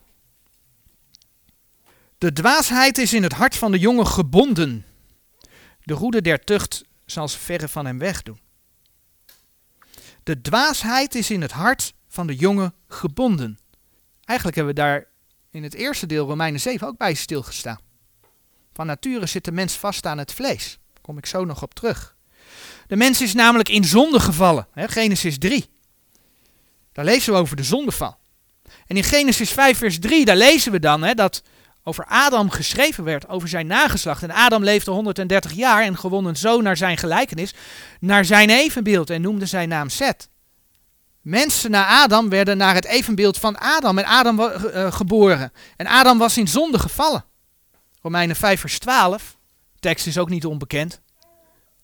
De 2.17 2.34
dwaasheid 2.34 2.98
is 2.98 3.13
in 3.13 3.24
het 3.24 3.34
hart 3.34 3.55
van 3.55 3.72
de 3.72 3.79
jongen 3.79 4.08
gebonden. 4.08 4.86
De 5.84 5.93
roede 5.93 6.22
der 6.22 6.43
tucht 6.43 6.84
zal 7.05 7.27
ze 7.27 7.39
verre 7.39 7.67
van 7.67 7.86
hem 7.86 7.98
wegdoen. 7.98 8.39
De 10.29 10.41
dwaasheid 10.41 11.15
is 11.15 11.29
in 11.29 11.41
het 11.41 11.51
hart 11.51 11.93
van 12.07 12.27
de 12.27 12.36
jongen 12.36 12.74
gebonden. 12.88 13.59
Eigenlijk 14.24 14.57
hebben 14.57 14.75
we 14.75 14.81
daar 14.81 15.07
in 15.51 15.63
het 15.63 15.74
eerste 15.74 16.05
deel 16.05 16.27
Romeinen 16.27 16.59
7 16.59 16.88
ook 16.88 16.98
bij 16.98 17.13
stilgestaan. 17.13 17.79
Van 18.74 18.86
nature 18.86 19.25
zit 19.25 19.45
de 19.45 19.51
mens 19.51 19.74
vast 19.74 20.05
aan 20.05 20.17
het 20.17 20.33
vlees. 20.33 20.79
Daar 20.93 21.01
kom 21.01 21.17
ik 21.17 21.25
zo 21.25 21.45
nog 21.45 21.63
op 21.63 21.74
terug. 21.74 22.15
De 22.88 22.95
mens 22.95 23.21
is 23.21 23.33
namelijk 23.33 23.69
in 23.69 23.83
zonde 23.83 24.19
gevallen. 24.19 24.67
Hè, 24.71 24.88
Genesis 24.88 25.38
3. 25.38 25.69
Daar 26.91 27.05
lezen 27.05 27.33
we 27.33 27.39
over 27.39 27.55
de 27.55 27.63
zondeval. 27.63 28.17
En 28.88 28.95
in 28.95 29.03
Genesis 29.03 29.51
5 29.51 29.77
vers 29.77 30.00
3, 30.00 30.25
daar 30.25 30.38
lezen 30.38 30.71
we 30.71 30.79
dan 30.79 31.03
hè, 31.03 31.13
dat 31.13 31.43
over 31.83 32.05
Adam 32.05 32.50
geschreven 32.50 33.03
werd, 33.03 33.29
over 33.29 33.48
zijn 33.48 33.67
nageslacht. 33.67 34.24
En 34.24 34.31
Adam 34.31 34.63
leefde 34.63 34.91
130 34.91 35.51
jaar 35.51 35.83
en 35.83 35.98
gewon 35.98 36.25
een 36.25 36.36
zoon 36.36 36.63
naar 36.63 36.77
zijn 36.77 36.98
gelijkenis, 36.98 37.53
naar 38.00 38.25
zijn 38.25 38.50
evenbeeld 38.50 39.09
en 39.09 39.21
noemde 39.21 39.45
zijn 39.45 39.69
naam 39.69 39.89
Seth. 39.89 40.29
Mensen 41.21 41.71
na 41.71 41.88
Adam 41.88 42.29
werden 42.29 42.57
naar 42.57 42.75
het 42.75 42.86
evenbeeld 42.86 43.38
van 43.38 43.57
Adam 43.57 43.98
en 43.98 44.05
Adam 44.05 44.39
uh, 44.39 44.91
geboren. 44.91 45.51
En 45.75 45.88
Adam 45.88 46.17
was 46.17 46.38
in 46.38 46.48
zonde 46.48 46.79
gevallen. 46.79 47.25
Romeinen 48.01 48.36
5 48.36 48.59
vers 48.59 48.79
12. 48.79 49.38
Tekst 49.79 50.07
is 50.07 50.17
ook 50.17 50.29
niet 50.29 50.45
onbekend. 50.45 51.01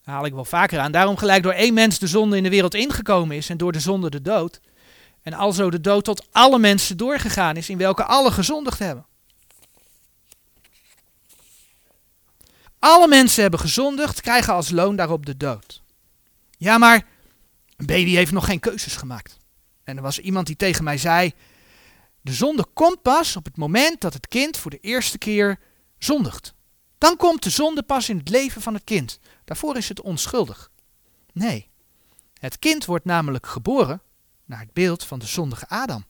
Haal 0.04 0.26
ik 0.26 0.34
wel 0.34 0.46
vaker 0.46 0.80
aan. 0.80 0.92
Daarom 0.92 1.18
gelijk 1.18 1.44
door 1.44 1.52
één 1.52 1.74
mens 1.74 2.00
de 2.00 2.08
zonde 2.08 2.38
in 2.38 2.44
de 2.44 2.50
wereld 2.50 2.74
ingekomen 2.74 3.36
is 3.36 3.50
en 3.50 3.58
door 3.58 3.72
de 3.72 3.80
zonde 3.80 4.10
de 4.10 4.22
dood. 4.22 4.60
En 5.22 5.34
alzo 5.34 5.70
de 5.70 5.82
dood 5.82 6.04
tot 6.04 6.28
alle 6.32 6.60
mensen 6.60 6.98
doorgegaan 6.98 7.56
is, 7.56 7.70
in 7.70 7.78
welke 7.78 8.04
alle 8.04 8.32
gezondigd 8.32 8.80
hebben. 8.80 9.06
Alle 12.86 13.08
mensen 13.08 13.42
hebben 13.42 13.60
gezondigd, 13.60 14.22
krijgen 14.22 14.54
als 14.54 14.70
loon 14.70 14.96
daarop 14.96 15.26
de 15.26 15.38
dood. 15.38 15.82
Ja, 16.58 16.78
maar 16.78 17.06
een 17.76 17.86
baby 17.86 18.16
heeft 18.16 18.32
nog 18.32 18.46
geen 18.46 18.60
keuzes 18.60 18.96
gemaakt. 18.96 19.38
En 19.84 19.98
er 19.98 20.04
was 20.04 20.20
iemand 20.20 20.48
die 20.48 20.56
tegen 20.56 20.84
mij 20.84 20.98
zei: 20.98 21.34
De 22.22 22.34
zonde 22.34 22.66
komt 22.74 23.02
pas 23.02 23.36
op 23.36 23.46
het 23.46 23.58
moment 23.58 24.02
dat 24.02 24.14
het 24.14 24.28
kind 24.28 24.58
voor 24.58 24.72
de 24.72 24.80
eerste 24.80 25.18
keer 25.18 25.60
zondigt. 25.98 26.54
Dan 26.98 27.18
komt 27.18 27.44
de 27.44 27.50
zonde 27.50 27.84
pas 27.84 28.10
in 28.10 28.18
het 28.18 28.30
leven 28.30 28.62
van 28.62 28.74
het 28.74 28.84
kind. 28.84 29.20
Daarvoor 29.46 29.78
is 29.78 29.90
het 29.90 30.02
onschuldig. 30.02 30.72
Nee, 31.34 31.70
het 32.40 32.60
kind 32.60 32.86
wordt 32.86 33.06
namelijk 33.06 33.48
geboren 33.48 34.02
naar 34.46 34.60
het 34.60 34.74
beeld 34.74 35.04
van 35.04 35.20
de 35.20 35.28
zondige 35.28 35.68
Adam. 35.68 36.06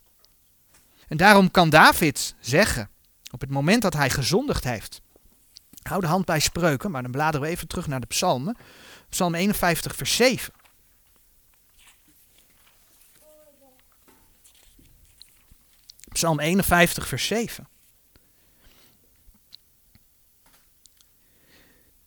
En 1.07 1.17
daarom 1.17 1.51
kan 1.51 1.69
David 1.69 2.35
zeggen, 2.39 2.89
op 3.31 3.41
het 3.41 3.49
moment 3.49 3.81
dat 3.81 3.93
hij 3.93 4.09
gezondigd 4.09 4.63
heeft, 4.63 5.03
hou 5.87 6.01
de 6.01 6.07
hand 6.07 6.25
bij 6.25 6.39
spreuken, 6.39 6.91
maar 6.91 7.01
dan 7.01 7.11
bladeren 7.11 7.47
we 7.47 7.53
even 7.53 7.67
terug 7.67 7.87
naar 7.87 7.99
de 7.99 8.07
psalmen. 8.07 8.57
Psalm 9.09 9.35
51, 9.35 9.95
vers 9.95 10.15
7. 10.15 10.53
Psalm 16.11 16.39
51, 16.39 17.07
vers 17.07 17.27
7. 17.27 17.67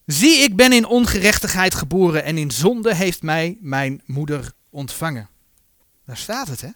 Zie, 0.07 0.39
ik 0.39 0.57
ben 0.57 0.73
in 0.73 0.87
ongerechtigheid 0.87 1.75
geboren 1.75 2.25
en 2.25 2.39
in 2.39 2.51
zonde 2.51 2.95
heeft 2.95 3.23
mij 3.23 3.59
mijn 3.61 4.03
moeder 4.07 4.53
ontvangen. 4.71 5.29
Daar 6.05 6.17
staat 6.17 6.49
het, 6.49 6.61
hè? 6.61 6.71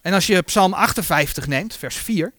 En 0.00 0.12
als 0.12 0.26
je 0.26 0.42
Psalm 0.42 0.72
58 0.72 1.46
neemt, 1.46 1.76
vers 1.76 1.96
4. 1.96 2.32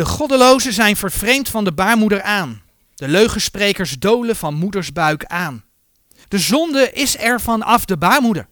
De 0.00 0.06
goddelozen 0.06 0.72
zijn 0.72 0.96
vervreemd 0.96 1.48
van 1.48 1.64
de 1.64 1.72
baarmoeder 1.72 2.22
aan. 2.22 2.62
De 2.94 3.08
leugensprekers 3.08 3.98
dolen 3.98 4.36
van 4.36 4.54
moedersbuik 4.54 5.24
aan. 5.24 5.64
De 6.28 6.38
zonde 6.38 6.90
is 6.92 7.18
er 7.18 7.40
vanaf 7.40 7.84
de 7.84 7.96
baarmoeder. 7.96 8.48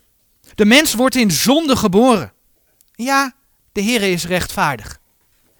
De 0.55 0.65
mens 0.65 0.95
wordt 0.95 1.15
in 1.15 1.31
zonde 1.31 1.77
geboren. 1.77 2.33
Ja, 2.95 3.33
de 3.73 3.81
Heer 3.81 4.03
is 4.03 4.27
rechtvaardig. 4.27 5.01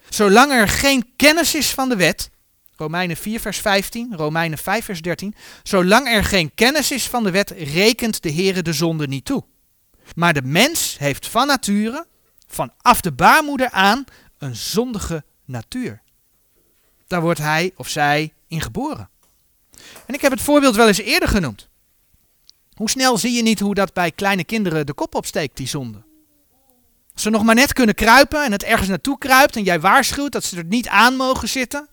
Zolang 0.09 0.51
er 0.51 0.67
geen 0.67 1.13
kennis 1.15 1.55
is 1.55 1.69
van 1.69 1.89
de 1.89 1.95
wet, 1.95 2.29
Romeinen 2.75 3.17
4 3.17 3.39
vers 3.39 3.57
15, 3.57 4.13
Romeinen 4.15 4.57
5 4.57 4.85
vers 4.85 5.01
13, 5.01 5.35
zolang 5.63 6.07
er 6.07 6.23
geen 6.23 6.51
kennis 6.55 6.91
is 6.91 7.07
van 7.07 7.23
de 7.23 7.31
wet, 7.31 7.49
rekent 7.57 8.21
de 8.21 8.29
Heer 8.29 8.63
de 8.63 8.73
zonde 8.73 9.07
niet 9.07 9.25
toe. 9.25 9.43
Maar 10.15 10.33
de 10.33 10.43
mens 10.43 10.95
heeft 10.97 11.27
van 11.27 11.47
nature, 11.47 12.05
vanaf 12.47 13.01
de 13.01 13.11
baarmoeder 13.11 13.69
aan, 13.69 14.03
een 14.37 14.55
zondige 14.55 15.23
natuur. 15.49 16.01
Daar 17.07 17.21
wordt 17.21 17.39
hij 17.39 17.71
of 17.75 17.87
zij 17.87 18.33
in 18.47 18.61
geboren. 18.61 19.09
En 20.05 20.13
ik 20.13 20.21
heb 20.21 20.31
het 20.31 20.41
voorbeeld 20.41 20.75
wel 20.75 20.87
eens 20.87 20.99
eerder 20.99 21.29
genoemd. 21.29 21.67
Hoe 22.73 22.89
snel 22.89 23.17
zie 23.17 23.31
je 23.31 23.41
niet 23.41 23.59
hoe 23.59 23.73
dat 23.73 23.93
bij 23.93 24.11
kleine 24.11 24.43
kinderen 24.43 24.85
de 24.85 24.93
kop 24.93 25.15
opsteekt, 25.15 25.57
die 25.57 25.67
zonde? 25.67 26.03
Als 27.13 27.21
ze 27.21 27.29
nog 27.29 27.43
maar 27.43 27.55
net 27.55 27.73
kunnen 27.73 27.95
kruipen 27.95 28.43
en 28.45 28.51
het 28.51 28.63
ergens 28.63 28.89
naartoe 28.89 29.17
kruipt 29.17 29.55
en 29.55 29.63
jij 29.63 29.79
waarschuwt 29.79 30.31
dat 30.31 30.43
ze 30.43 30.57
er 30.57 30.65
niet 30.65 30.87
aan 30.87 31.15
mogen 31.15 31.49
zitten, 31.49 31.87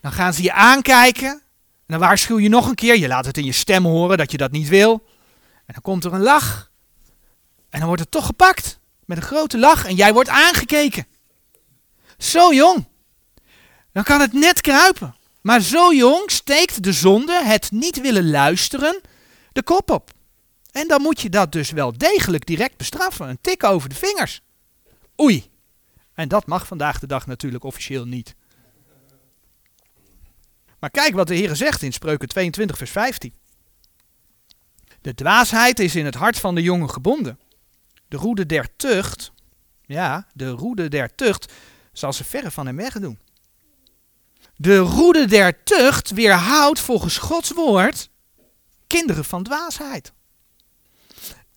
dan 0.00 0.12
gaan 0.12 0.32
ze 0.32 0.42
je 0.42 0.52
aankijken 0.52 1.28
en 1.28 1.40
dan 1.86 1.98
waarschuw 1.98 2.38
je 2.38 2.48
nog 2.48 2.68
een 2.68 2.74
keer, 2.74 2.98
je 2.98 3.08
laat 3.08 3.26
het 3.26 3.38
in 3.38 3.44
je 3.44 3.52
stem 3.52 3.84
horen 3.84 4.18
dat 4.18 4.30
je 4.30 4.36
dat 4.36 4.50
niet 4.50 4.68
wil. 4.68 4.92
En 5.66 5.74
dan 5.74 5.82
komt 5.82 6.04
er 6.04 6.12
een 6.12 6.22
lach 6.22 6.70
en 7.70 7.78
dan 7.78 7.86
wordt 7.86 8.02
het 8.02 8.10
toch 8.10 8.26
gepakt 8.26 8.78
met 9.04 9.16
een 9.16 9.22
grote 9.22 9.58
lach 9.58 9.86
en 9.86 9.94
jij 9.94 10.12
wordt 10.12 10.28
aangekeken. 10.28 11.06
Zo 12.18 12.54
jong. 12.54 12.88
Dan 13.92 14.04
kan 14.04 14.20
het 14.20 14.32
net 14.32 14.60
kruipen. 14.60 15.14
Maar 15.40 15.60
zo 15.60 15.94
jong 15.94 16.30
steekt 16.30 16.82
de 16.82 16.92
zonde, 16.92 17.44
het 17.44 17.70
niet 17.70 18.00
willen 18.00 18.30
luisteren, 18.30 19.00
de 19.52 19.62
kop 19.62 19.90
op. 19.90 20.10
En 20.72 20.88
dan 20.88 21.02
moet 21.02 21.20
je 21.20 21.28
dat 21.28 21.52
dus 21.52 21.70
wel 21.70 21.98
degelijk 21.98 22.46
direct 22.46 22.76
bestraffen. 22.76 23.28
Een 23.28 23.40
tik 23.40 23.64
over 23.64 23.88
de 23.88 23.94
vingers. 23.94 24.42
Oei. 25.20 25.50
En 26.14 26.28
dat 26.28 26.46
mag 26.46 26.66
vandaag 26.66 26.98
de 26.98 27.06
dag 27.06 27.26
natuurlijk 27.26 27.64
officieel 27.64 28.04
niet. 28.04 28.34
Maar 30.78 30.90
kijk 30.90 31.14
wat 31.14 31.28
de 31.28 31.34
Heer 31.34 31.56
zegt 31.56 31.82
in 31.82 31.92
Spreuken 31.92 32.28
22, 32.28 32.76
vers 32.76 32.90
15. 32.90 33.34
De 35.00 35.14
dwaasheid 35.14 35.78
is 35.78 35.96
in 35.96 36.04
het 36.04 36.14
hart 36.14 36.38
van 36.38 36.54
de 36.54 36.62
jongen 36.62 36.90
gebonden. 36.90 37.38
De 38.08 38.16
roede 38.16 38.46
der 38.46 38.76
tucht, 38.76 39.32
ja, 39.86 40.26
de 40.32 40.48
roede 40.48 40.88
der 40.88 41.14
tucht, 41.14 41.52
zal 41.92 42.12
ze 42.12 42.24
verre 42.24 42.50
van 42.50 42.66
hem 42.66 42.76
wegdoen. 42.76 43.18
De 44.62 44.78
roede 44.78 45.26
der 45.26 45.62
tucht 45.62 46.10
weerhoudt 46.10 46.80
volgens 46.80 47.18
Gods 47.18 47.50
woord 47.52 48.10
kinderen 48.86 49.24
van 49.24 49.42
dwaasheid. 49.42 50.12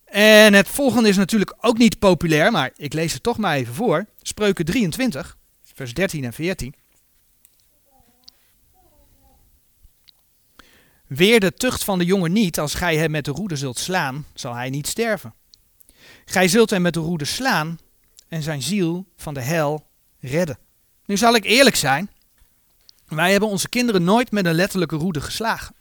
En 0.06 0.54
het 0.54 0.68
volgende 0.68 1.10
is 1.10 1.18
natuurlijk 1.18 1.56
ook 1.62 1.78
niet 1.78 2.00
populair, 2.00 2.52
maar 2.52 2.72
ik 2.76 2.94
lees 2.94 3.14
het 3.14 3.24
toch 3.24 3.38
maar 3.38 3.56
even 3.56 3.74
voor. 3.74 4.06
Spreuken 4.22 4.66
23, 4.66 5.38
vers 5.74 5.94
13 5.94 6.24
en 6.24 6.34
14. 6.34 6.76
Weer 11.08 11.40
de 11.40 11.54
tucht 11.54 11.84
van 11.84 11.98
de 11.98 12.06
jongen 12.06 12.32
niet, 12.32 12.60
als 12.60 12.74
gij 12.74 12.98
hem 12.98 13.12
met 13.12 13.26
de 13.26 13.32
roede 13.32 13.56
zult 13.56 13.80
slaan, 13.80 14.26
zal 14.34 14.54
hij 14.54 14.70
niet 14.70 14.88
sterven. 14.88 15.34
Gij 16.26 16.48
zult 16.48 16.70
hem 16.70 16.82
met 16.82 16.94
de 16.94 17.00
roede 17.00 17.26
slaan 17.26 17.80
en 18.28 18.42
zijn 18.42 18.62
ziel 18.62 19.06
van 19.18 19.34
de 19.34 19.42
hel 19.42 19.88
redden. 20.20 20.58
Nu 21.06 21.18
zal 21.18 21.36
ik 21.36 21.44
eerlijk 21.44 21.76
zijn, 21.76 22.10
wij 23.16 23.32
hebben 23.32 23.50
onze 23.50 23.70
kinderen 23.70 24.04
nooit 24.04 24.32
met 24.32 24.46
een 24.46 24.54
letterlijke 24.54 24.96
roede 24.96 25.22
geslagen. 25.22 25.76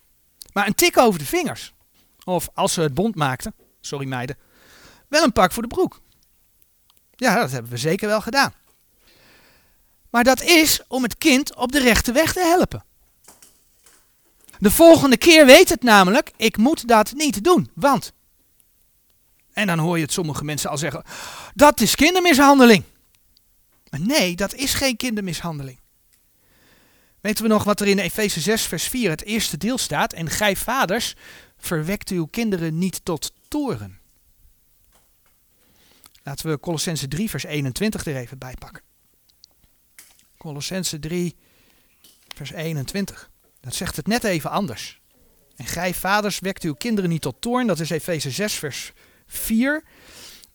Maar 0.52 0.66
een 0.66 0.74
tik 0.74 0.98
over 0.98 1.18
de 1.18 1.26
vingers. 1.26 1.72
Of 2.24 2.48
als 2.54 2.72
ze 2.72 2.80
het 2.80 2.94
bond 2.94 3.14
maakten, 3.14 3.54
sorry 3.80 4.06
meiden, 4.06 4.38
wel 5.08 5.22
een 5.22 5.32
pak 5.32 5.52
voor 5.52 5.62
de 5.62 5.68
broek. 5.68 6.00
Ja, 7.14 7.40
dat 7.40 7.50
hebben 7.50 7.70
we 7.70 7.76
zeker 7.76 8.08
wel 8.08 8.20
gedaan. 8.20 8.52
Maar 10.10 10.24
dat 10.24 10.42
is 10.42 10.80
om 10.88 11.02
het 11.02 11.18
kind 11.18 11.54
op 11.56 11.72
de 11.72 11.80
rechte 11.80 12.12
weg 12.12 12.32
te 12.32 12.40
helpen. 12.40 12.84
De 14.58 14.70
volgende 14.70 15.16
keer 15.16 15.46
weet 15.46 15.68
het 15.68 15.82
namelijk, 15.82 16.32
ik 16.36 16.56
moet 16.56 16.88
dat 16.88 17.12
niet 17.12 17.44
doen, 17.44 17.70
want. 17.74 18.12
En 19.52 19.66
dan 19.66 19.78
hoor 19.78 19.96
je 19.96 20.02
het 20.02 20.12
sommige 20.12 20.44
mensen 20.44 20.70
al 20.70 20.78
zeggen, 20.78 21.04
dat 21.54 21.80
is 21.80 21.94
kindermishandeling. 21.94 22.84
Maar 23.90 24.00
nee, 24.00 24.36
dat 24.36 24.54
is 24.54 24.74
geen 24.74 24.96
kindermishandeling. 24.96 25.81
Weten 27.22 27.42
we 27.42 27.50
nog 27.50 27.64
wat 27.64 27.80
er 27.80 27.86
in 27.86 27.98
Efeze 27.98 28.40
6 28.40 28.62
vers 28.62 28.84
4 28.84 29.10
het 29.10 29.24
eerste 29.24 29.56
deel 29.56 29.78
staat? 29.78 30.12
En 30.12 30.30
gij 30.30 30.56
vaders, 30.56 31.14
verwekt 31.56 32.08
uw 32.08 32.26
kinderen 32.26 32.78
niet 32.78 33.04
tot 33.04 33.32
toren. 33.48 33.98
Laten 36.22 36.50
we 36.50 36.60
Colossense 36.60 37.08
3 37.08 37.30
vers 37.30 37.44
21 37.44 38.06
er 38.06 38.16
even 38.16 38.38
bij 38.38 38.54
pakken. 38.58 38.82
Colossense 40.38 40.98
3 40.98 41.36
vers 42.34 42.52
21. 42.52 43.30
Dat 43.60 43.74
zegt 43.74 43.96
het 43.96 44.06
net 44.06 44.24
even 44.24 44.50
anders. 44.50 45.00
En 45.56 45.64
gij 45.64 45.94
vaders 45.94 46.38
wekt 46.38 46.62
uw 46.62 46.74
kinderen 46.74 47.10
niet 47.10 47.22
tot 47.22 47.36
toorn. 47.40 47.66
Dat 47.66 47.80
is 47.80 47.90
Efeze 47.90 48.30
6 48.30 48.54
vers 48.54 48.92
4. 49.26 49.84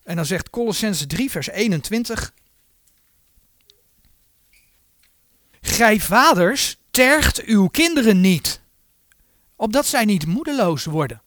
En 0.03 0.15
dan 0.15 0.25
zegt 0.25 0.49
Colossense 0.49 1.07
3 1.07 1.31
vers 1.31 1.49
21. 1.49 2.33
Gij 5.67 5.99
vaders 5.99 6.77
tergt 6.91 7.43
uw 7.43 7.67
kinderen 7.67 8.21
niet, 8.21 8.61
opdat 9.55 9.85
zij 9.85 10.05
niet 10.05 10.25
moedeloos 10.25 10.85
worden. 10.85 11.21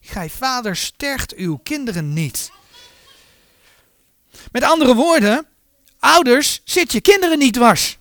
Gij 0.00 0.30
vaders 0.30 0.92
tergt 0.96 1.34
uw 1.34 1.56
kinderen 1.56 2.12
niet. 2.12 2.52
Met 4.52 4.62
andere 4.62 4.94
woorden, 4.94 5.46
ouders, 5.98 6.60
zit 6.64 6.92
je 6.92 7.00
kinderen 7.00 7.38
niet 7.38 7.52
dwars. 7.52 7.98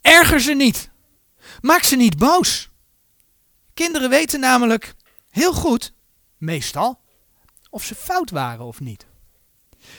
Erger 0.00 0.40
ze 0.40 0.52
niet. 0.52 0.90
Maak 1.60 1.82
ze 1.82 1.96
niet 1.96 2.18
boos. 2.18 2.68
Kinderen 3.74 4.10
weten 4.10 4.40
namelijk 4.40 4.94
heel 5.30 5.52
goed, 5.52 5.92
meestal, 6.36 7.00
of 7.70 7.84
ze 7.84 7.94
fout 7.94 8.30
waren 8.30 8.64
of 8.64 8.80
niet. 8.80 9.06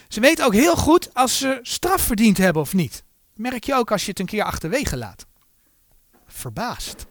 Ze 0.07 0.19
weten 0.19 0.45
ook 0.45 0.53
heel 0.53 0.75
goed 0.75 1.13
als 1.13 1.37
ze 1.37 1.59
straf 1.61 2.01
verdiend 2.01 2.37
hebben 2.37 2.61
of 2.61 2.73
niet. 2.73 3.05
Merk 3.37 3.63
je 3.63 3.73
ook 3.73 3.91
als 3.91 4.03
je 4.03 4.09
het 4.09 4.19
een 4.19 4.25
keer 4.25 4.43
achterwege 4.43 4.97
laat. 4.97 5.25
Verbaasd. 6.25 7.05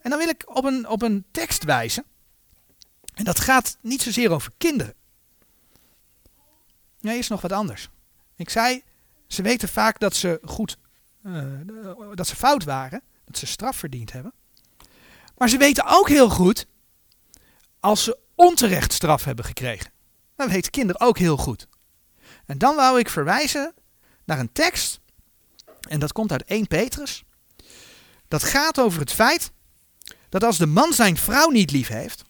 En 0.00 0.10
dan 0.10 0.18
wil 0.18 0.28
ik 0.28 0.56
op 0.56 0.64
een, 0.64 0.88
op 0.88 1.02
een 1.02 1.24
tekst 1.30 1.64
wijzen. 1.64 2.04
En 3.14 3.24
dat 3.24 3.40
gaat 3.40 3.78
niet 3.80 4.02
zozeer 4.02 4.30
over 4.30 4.52
kinderen. 4.58 4.94
Nee, 7.00 7.18
is 7.18 7.28
nog 7.28 7.40
wat 7.40 7.52
anders. 7.52 7.88
Ik 8.36 8.50
zei, 8.50 8.82
ze 9.26 9.42
weten 9.42 9.68
vaak 9.68 9.98
dat 9.98 10.14
ze 10.14 10.40
goed, 10.44 10.78
uh, 11.22 11.44
dat 12.14 12.26
ze 12.26 12.36
fout 12.36 12.64
waren 12.64 13.02
dat 13.24 13.38
ze 13.38 13.46
straf 13.46 13.76
verdiend 13.76 14.12
hebben. 14.12 14.32
Maar 15.36 15.48
ze 15.48 15.56
weten 15.56 15.84
ook 15.86 16.08
heel 16.08 16.28
goed 16.28 16.66
als 17.80 18.04
ze 18.04 18.18
onterecht 18.34 18.92
straf 18.92 19.24
hebben 19.24 19.44
gekregen. 19.44 19.90
Dat 20.36 20.50
weten 20.50 20.70
kinderen 20.70 21.00
ook 21.00 21.18
heel 21.18 21.36
goed. 21.36 21.68
En 22.46 22.58
dan 22.58 22.76
wou 22.76 22.98
ik 22.98 23.08
verwijzen 23.08 23.74
naar 24.32 24.40
een 24.40 24.52
tekst, 24.52 25.00
en 25.88 26.00
dat 26.00 26.12
komt 26.12 26.32
uit 26.32 26.44
1 26.44 26.66
Petrus. 26.66 27.22
Dat 28.28 28.42
gaat 28.42 28.80
over 28.80 29.00
het 29.00 29.12
feit 29.12 29.52
dat 30.28 30.44
als 30.44 30.58
de 30.58 30.66
man 30.66 30.92
zijn 30.92 31.16
vrouw 31.16 31.50
niet 31.50 31.70
lief 31.70 31.88
heeft, 31.88 32.24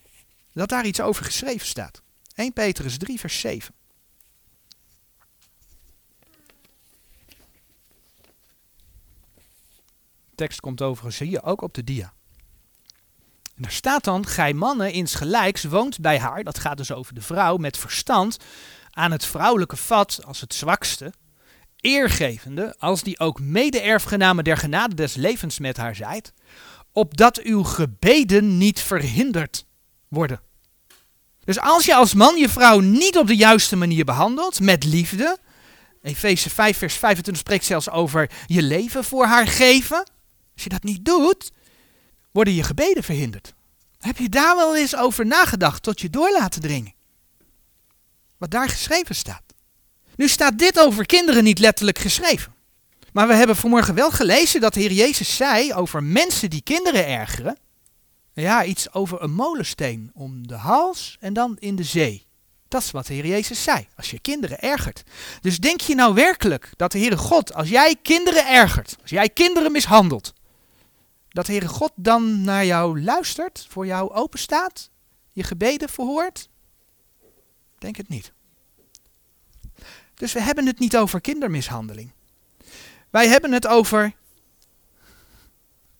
dat 0.52 0.68
daar 0.68 0.86
iets 0.86 1.00
over 1.00 1.24
geschreven 1.24 1.66
staat. 1.66 2.02
1 2.34 2.52
Petrus 2.52 2.98
3, 2.98 3.20
vers 3.20 3.40
7. 3.40 3.74
tekst 10.34 10.60
komt 10.60 10.82
overigens 10.82 11.18
hier 11.18 11.44
ook 11.44 11.60
op 11.62 11.74
de 11.74 11.84
dia. 11.84 12.12
En 13.56 13.62
daar 13.62 13.70
staat 13.70 14.04
dan, 14.04 14.26
gij 14.26 14.52
mannen 14.52 14.92
insgelijks 14.92 15.64
woont 15.64 16.00
bij 16.00 16.18
haar, 16.18 16.44
dat 16.44 16.58
gaat 16.58 16.76
dus 16.76 16.92
over 16.92 17.14
de 17.14 17.20
vrouw, 17.20 17.56
met 17.56 17.76
verstand 17.76 18.36
aan 18.90 19.10
het 19.10 19.24
vrouwelijke 19.24 19.76
vat 19.76 20.20
als 20.24 20.40
het 20.40 20.54
zwakste, 20.54 21.12
eergevende, 21.82 22.74
als 22.78 23.02
die 23.02 23.18
ook 23.18 23.40
mede-erfgename 23.40 24.42
der 24.42 24.56
genade 24.56 24.94
des 24.94 25.14
levens 25.14 25.58
met 25.58 25.76
haar 25.76 25.94
zijt, 25.94 26.32
opdat 26.92 27.38
uw 27.38 27.62
gebeden 27.62 28.58
niet 28.58 28.80
verhinderd 28.80 29.66
worden. 30.08 30.40
Dus 31.44 31.60
als 31.60 31.84
je 31.84 31.94
als 31.94 32.14
man 32.14 32.36
je 32.36 32.48
vrouw 32.48 32.78
niet 32.78 33.18
op 33.18 33.26
de 33.26 33.36
juiste 33.36 33.76
manier 33.76 34.04
behandelt, 34.04 34.60
met 34.60 34.84
liefde, 34.84 35.38
Efeze 36.02 36.50
5 36.50 36.78
vers 36.78 36.94
25 36.94 37.42
spreekt 37.42 37.64
zelfs 37.64 37.90
over 37.90 38.30
je 38.46 38.62
leven 38.62 39.04
voor 39.04 39.26
haar 39.26 39.46
geven. 39.46 40.10
Als 40.54 40.62
je 40.64 40.68
dat 40.68 40.82
niet 40.82 41.04
doet, 41.04 41.50
worden 42.30 42.54
je 42.54 42.62
gebeden 42.62 43.02
verhinderd. 43.02 43.54
Heb 43.98 44.16
je 44.16 44.28
daar 44.28 44.56
wel 44.56 44.76
eens 44.76 44.96
over 44.96 45.26
nagedacht 45.26 45.82
tot 45.82 46.00
je 46.00 46.10
door 46.10 46.32
laten 46.32 46.60
dringen? 46.60 46.94
Wat 48.38 48.50
daar 48.50 48.68
geschreven 48.68 49.14
staat. 49.14 49.51
Nu 50.16 50.28
staat 50.28 50.58
dit 50.58 50.78
over 50.78 51.06
kinderen 51.06 51.44
niet 51.44 51.58
letterlijk 51.58 51.98
geschreven. 51.98 52.54
Maar 53.12 53.28
we 53.28 53.34
hebben 53.34 53.56
vanmorgen 53.56 53.94
wel 53.94 54.10
gelezen 54.10 54.60
dat 54.60 54.74
de 54.74 54.80
Heer 54.80 54.92
Jezus 54.92 55.36
zei 55.36 55.74
over 55.74 56.02
mensen 56.02 56.50
die 56.50 56.62
kinderen 56.62 57.06
ergeren. 57.06 57.58
Ja, 58.34 58.64
iets 58.64 58.92
over 58.92 59.22
een 59.22 59.32
molensteen 59.32 60.10
om 60.14 60.46
de 60.46 60.54
hals 60.54 61.16
en 61.20 61.32
dan 61.32 61.56
in 61.58 61.76
de 61.76 61.82
zee. 61.82 62.26
Dat 62.68 62.82
is 62.82 62.90
wat 62.90 63.06
de 63.06 63.14
Heer 63.14 63.26
Jezus 63.26 63.62
zei, 63.62 63.88
als 63.96 64.10
je 64.10 64.18
kinderen 64.20 64.58
ergert. 64.58 65.02
Dus 65.40 65.58
denk 65.58 65.80
je 65.80 65.94
nou 65.94 66.14
werkelijk 66.14 66.70
dat 66.76 66.92
de 66.92 66.98
Heere 66.98 67.16
God, 67.16 67.54
als 67.54 67.68
jij 67.68 67.96
kinderen 68.02 68.48
ergert, 68.48 68.96
als 69.02 69.10
jij 69.10 69.28
kinderen 69.28 69.72
mishandelt, 69.72 70.32
dat 71.28 71.46
de 71.46 71.52
Heere 71.52 71.68
God 71.68 71.92
dan 71.94 72.42
naar 72.42 72.64
jou 72.64 73.02
luistert, 73.02 73.66
voor 73.68 73.86
jou 73.86 74.12
openstaat, 74.12 74.90
je 75.32 75.42
gebeden 75.42 75.88
verhoort? 75.88 76.48
Denk 77.78 77.96
het 77.96 78.08
niet. 78.08 78.32
Dus 80.14 80.32
we 80.32 80.40
hebben 80.40 80.66
het 80.66 80.78
niet 80.78 80.96
over 80.96 81.20
kindermishandeling. 81.20 82.12
Wij 83.10 83.28
hebben 83.28 83.52
het 83.52 83.66
over 83.66 84.14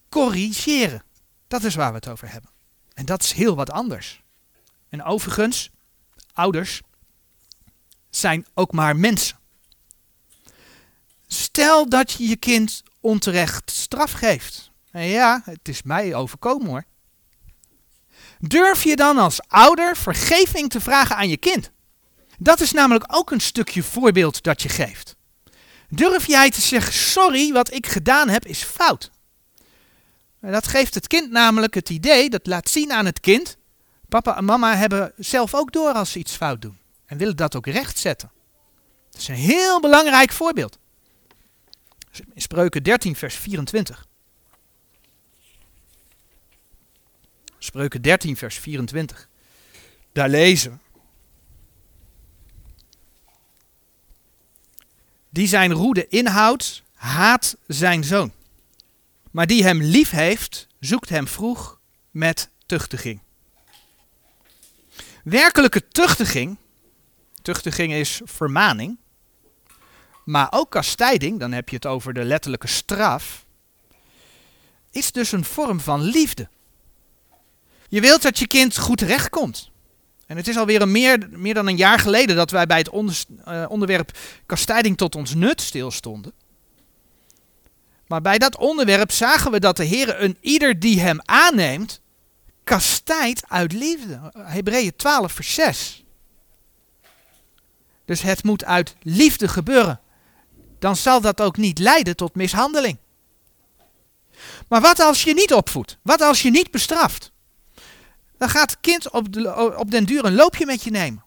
corrigeren. 0.08 1.02
Dat 1.48 1.64
is 1.64 1.74
waar 1.74 1.88
we 1.88 1.96
het 1.96 2.08
over 2.08 2.30
hebben. 2.30 2.50
En 2.94 3.04
dat 3.04 3.22
is 3.22 3.32
heel 3.32 3.56
wat 3.56 3.70
anders. 3.70 4.22
En 4.88 5.02
overigens, 5.02 5.70
ouders 6.32 6.80
zijn 8.10 8.46
ook 8.54 8.72
maar 8.72 8.96
mensen. 8.96 9.38
Stel 11.26 11.88
dat 11.88 12.12
je 12.12 12.28
je 12.28 12.36
kind 12.36 12.82
onterecht 13.00 13.70
straf 13.70 14.12
geeft. 14.12 14.70
En 14.90 15.06
ja, 15.06 15.42
het 15.44 15.68
is 15.68 15.82
mij 15.82 16.14
overkomen 16.14 16.68
hoor. 16.68 16.84
Durf 18.38 18.84
je 18.84 18.96
dan 18.96 19.18
als 19.18 19.40
ouder 19.48 19.96
vergeving 19.96 20.70
te 20.70 20.80
vragen 20.80 21.16
aan 21.16 21.28
je 21.28 21.36
kind? 21.36 21.70
Dat 22.42 22.60
is 22.60 22.72
namelijk 22.72 23.04
ook 23.08 23.30
een 23.30 23.40
stukje 23.40 23.82
voorbeeld 23.82 24.42
dat 24.42 24.62
je 24.62 24.68
geeft. 24.68 25.16
Durf 25.88 26.26
jij 26.26 26.50
te 26.50 26.60
zeggen: 26.60 26.92
sorry, 26.92 27.52
wat 27.52 27.72
ik 27.72 27.86
gedaan 27.86 28.28
heb 28.28 28.46
is 28.46 28.62
fout. 28.62 29.10
Dat 30.40 30.66
geeft 30.66 30.94
het 30.94 31.06
kind 31.06 31.30
namelijk 31.30 31.74
het 31.74 31.90
idee, 31.90 32.30
dat 32.30 32.46
laat 32.46 32.68
zien 32.68 32.92
aan 32.92 33.06
het 33.06 33.20
kind. 33.20 33.56
Papa 34.08 34.36
en 34.36 34.44
mama 34.44 34.76
hebben 34.76 35.12
zelf 35.16 35.54
ook 35.54 35.72
door 35.72 35.92
als 35.92 36.12
ze 36.12 36.18
iets 36.18 36.36
fout 36.36 36.62
doen. 36.62 36.78
En 37.06 37.18
willen 37.18 37.36
dat 37.36 37.56
ook 37.56 37.66
rechtzetten. 37.66 38.30
Dat 39.10 39.20
is 39.20 39.28
een 39.28 39.34
heel 39.34 39.80
belangrijk 39.80 40.32
voorbeeld. 40.32 40.78
Spreuken 42.34 42.82
13, 42.82 43.16
vers 43.16 43.36
24. 43.36 44.06
Spreuken 47.58 48.02
13, 48.02 48.36
vers 48.36 48.58
24. 48.58 49.28
Daar 50.12 50.28
lezen 50.28 50.70
we. 50.70 50.81
Die 55.32 55.46
zijn 55.46 55.72
roede 55.72 56.08
inhoudt, 56.08 56.82
haat 56.94 57.56
zijn 57.66 58.04
zoon. 58.04 58.32
Maar 59.30 59.46
die 59.46 59.64
hem 59.64 59.82
lief 59.82 60.10
heeft, 60.10 60.66
zoekt 60.80 61.08
hem 61.08 61.28
vroeg 61.28 61.78
met 62.10 62.48
tuchtiging. 62.66 63.20
Werkelijke 65.24 65.88
tuchtiging, 65.88 66.56
tuchtiging 67.42 67.92
is 67.92 68.20
vermaning, 68.24 68.98
maar 70.24 70.48
ook 70.50 70.70
kastijding, 70.70 71.40
dan 71.40 71.52
heb 71.52 71.68
je 71.68 71.76
het 71.76 71.86
over 71.86 72.14
de 72.14 72.24
letterlijke 72.24 72.66
straf, 72.66 73.44
is 74.90 75.12
dus 75.12 75.32
een 75.32 75.44
vorm 75.44 75.80
van 75.80 76.00
liefde. 76.00 76.48
Je 77.88 78.00
wilt 78.00 78.22
dat 78.22 78.38
je 78.38 78.46
kind 78.46 78.78
goed 78.78 78.98
terechtkomt. 78.98 79.71
En 80.32 80.38
het 80.38 80.48
is 80.48 80.56
alweer 80.56 80.82
een 80.82 80.90
meer, 80.90 81.28
meer 81.30 81.54
dan 81.54 81.68
een 81.68 81.76
jaar 81.76 81.98
geleden 81.98 82.36
dat 82.36 82.50
wij 82.50 82.66
bij 82.66 82.78
het 82.78 82.90
uh, 82.92 83.64
onderwerp 83.68 84.18
kastijding 84.46 84.96
tot 84.96 85.14
ons 85.14 85.34
nut 85.34 85.60
stilstonden. 85.60 86.32
Maar 88.06 88.20
bij 88.20 88.38
dat 88.38 88.56
onderwerp 88.56 89.10
zagen 89.10 89.50
we 89.50 89.60
dat 89.60 89.76
de 89.76 89.84
Heer 89.84 90.22
een 90.22 90.36
ieder 90.40 90.78
die 90.78 91.00
hem 91.00 91.18
aanneemt, 91.24 92.00
kastijdt 92.64 93.42
uit 93.48 93.72
liefde. 93.72 94.32
Hebreeën 94.38 94.96
12 94.96 95.32
vers 95.32 95.54
6. 95.54 96.04
Dus 98.04 98.22
het 98.22 98.44
moet 98.44 98.64
uit 98.64 98.96
liefde 99.02 99.48
gebeuren. 99.48 100.00
Dan 100.78 100.96
zal 100.96 101.20
dat 101.20 101.40
ook 101.40 101.56
niet 101.56 101.78
leiden 101.78 102.16
tot 102.16 102.34
mishandeling. 102.34 102.98
Maar 104.68 104.80
wat 104.80 105.00
als 105.00 105.22
je 105.22 105.34
niet 105.34 105.54
opvoedt? 105.54 105.98
Wat 106.02 106.20
als 106.20 106.42
je 106.42 106.50
niet 106.50 106.70
bestraft? 106.70 107.32
Dan 108.42 108.50
gaat 108.50 108.70
het 108.70 108.80
kind 108.80 109.10
op, 109.10 109.26
op 109.76 109.90
den 109.90 110.04
duur 110.04 110.24
een 110.24 110.34
loopje 110.34 110.66
met 110.66 110.82
je 110.82 110.90
nemen. 110.90 111.24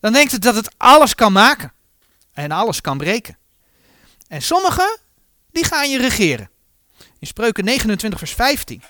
Dan 0.00 0.12
denkt 0.12 0.32
het 0.32 0.42
dat 0.42 0.54
het 0.54 0.74
alles 0.76 1.14
kan 1.14 1.32
maken. 1.32 1.72
En 2.32 2.50
alles 2.50 2.80
kan 2.80 2.98
breken. 2.98 3.38
En 4.28 4.42
sommigen, 4.42 4.98
die 5.50 5.64
gaan 5.64 5.90
je 5.90 5.98
regeren. 5.98 6.50
In 7.18 7.26
Spreuken 7.26 7.64
29 7.64 8.18
vers 8.18 8.32
15. 8.32 8.82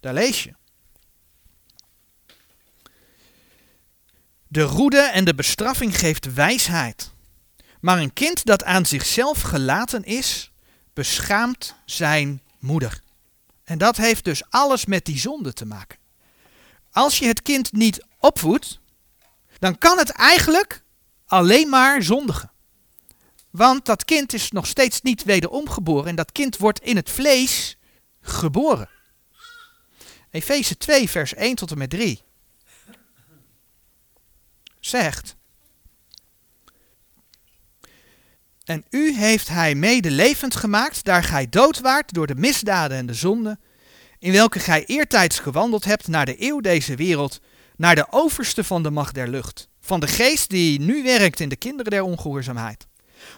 Daar 0.00 0.14
lees 0.14 0.42
je. 0.42 0.54
De 4.48 4.62
roede 4.62 5.00
en 5.00 5.24
de 5.24 5.34
bestraffing 5.34 5.98
geeft 5.98 6.34
wijsheid. 6.34 7.12
Maar 7.80 7.98
een 7.98 8.12
kind 8.12 8.44
dat 8.44 8.64
aan 8.64 8.86
zichzelf 8.86 9.40
gelaten 9.40 10.04
is, 10.04 10.50
beschaamt 10.92 11.74
zijn 11.84 12.42
moeder. 12.58 13.02
En 13.64 13.78
dat 13.78 13.96
heeft 13.96 14.24
dus 14.24 14.42
alles 14.50 14.84
met 14.86 15.04
die 15.04 15.18
zonde 15.18 15.52
te 15.52 15.66
maken. 15.66 15.98
Als 16.90 17.18
je 17.18 17.26
het 17.26 17.42
kind 17.42 17.72
niet 17.72 18.04
opvoedt, 18.18 18.80
dan 19.58 19.78
kan 19.78 19.98
het 19.98 20.10
eigenlijk 20.10 20.82
alleen 21.26 21.68
maar 21.68 22.02
zondigen. 22.02 22.50
Want 23.50 23.86
dat 23.86 24.04
kind 24.04 24.32
is 24.32 24.50
nog 24.50 24.66
steeds 24.66 25.00
niet 25.02 25.24
wederom 25.24 25.68
geboren 25.68 26.08
en 26.08 26.16
dat 26.16 26.32
kind 26.32 26.56
wordt 26.56 26.80
in 26.80 26.96
het 26.96 27.10
vlees 27.10 27.76
geboren. 28.20 28.88
Efeze 30.30 30.76
2, 30.76 31.10
vers 31.10 31.34
1 31.34 31.54
tot 31.54 31.70
en 31.70 31.78
met 31.78 31.90
3 31.90 32.22
zegt. 34.80 35.36
En 38.64 38.84
u 38.90 39.14
heeft 39.14 39.48
hij 39.48 39.74
mede 39.74 40.10
levend 40.10 40.56
gemaakt, 40.56 41.04
daar 41.04 41.22
gij 41.22 41.48
dood 41.48 41.80
waart 41.80 42.14
door 42.14 42.26
de 42.26 42.34
misdaden 42.34 42.96
en 42.96 43.06
de 43.06 43.14
zonden, 43.14 43.60
in 44.18 44.32
welke 44.32 44.58
gij 44.58 44.84
eertijds 44.84 45.38
gewandeld 45.38 45.84
hebt 45.84 46.08
naar 46.08 46.26
de 46.26 46.42
eeuw 46.42 46.60
deze 46.60 46.94
wereld, 46.94 47.40
naar 47.76 47.94
de 47.94 48.06
overste 48.10 48.64
van 48.64 48.82
de 48.82 48.90
macht 48.90 49.14
der 49.14 49.28
lucht, 49.28 49.68
van 49.80 50.00
de 50.00 50.06
geest 50.06 50.50
die 50.50 50.80
nu 50.80 51.02
werkt 51.02 51.40
in 51.40 51.48
de 51.48 51.56
kinderen 51.56 51.90
der 51.90 52.02
ongehoorzaamheid. 52.02 52.86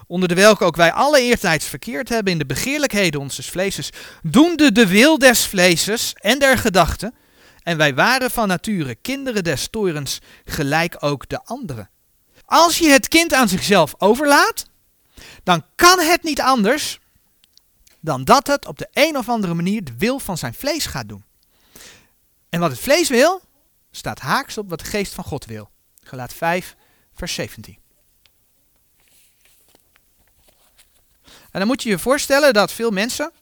Onder 0.07 0.29
de 0.29 0.35
welke 0.35 0.65
ook 0.65 0.77
wij 0.77 0.93
alle 0.93 1.21
eertijds 1.21 1.67
verkeerd 1.67 2.09
hebben 2.09 2.33
in 2.33 2.39
de 2.39 2.47
begeerlijkheden 2.47 3.21
onzes 3.21 3.49
vleeses, 3.49 3.91
doende 4.23 4.73
de 4.73 4.87
wil 4.87 5.19
des 5.19 5.47
vleeses 5.47 6.13
en 6.15 6.39
der 6.39 6.59
gedachten, 6.59 7.15
en 7.63 7.77
wij 7.77 7.95
waren 7.95 8.31
van 8.31 8.49
nature 8.49 8.95
kinderen 8.95 9.45
des 9.45 9.69
torens, 9.71 10.19
gelijk 10.45 10.97
ook 11.01 11.29
de 11.29 11.45
anderen. 11.45 11.91
Als 12.45 12.79
je 12.79 12.89
het 12.89 13.09
kind 13.09 13.33
aan 13.35 13.49
zichzelf 13.49 13.95
overlaat, 13.99 14.65
dan 15.43 15.65
kan 15.75 15.99
het 16.01 16.23
niet 16.23 16.41
anders 16.41 16.99
dan 18.01 18.25
dat 18.25 18.47
het 18.47 18.67
op 18.67 18.79
de 18.79 18.89
een 18.93 19.17
of 19.17 19.29
andere 19.29 19.55
manier 19.55 19.85
de 19.85 19.97
wil 19.99 20.19
van 20.19 20.39
zijn 20.39 20.55
vlees 20.55 20.87
gaat 20.87 21.09
doen. 21.09 21.25
En 22.49 22.61
wat 22.61 22.71
het 22.71 22.81
vlees 22.81 23.09
wil, 23.09 23.43
staat 23.91 24.21
haaks 24.21 24.59
op 24.59 24.69
wat 24.69 24.79
de 24.79 24.85
geest 24.85 25.15
van 25.15 25.25
God 25.25 25.45
wil. 25.45 25.71
Gelaat 26.03 26.33
5, 26.33 26.77
vers 27.15 27.35
17. 27.35 27.79
En 31.25 31.63
dan 31.63 31.67
moet 31.67 31.83
je 31.83 31.89
je 31.89 31.99
voorstellen 31.99 32.53
dat 32.53 32.73
veel 32.73 32.91
mensen 32.91 33.33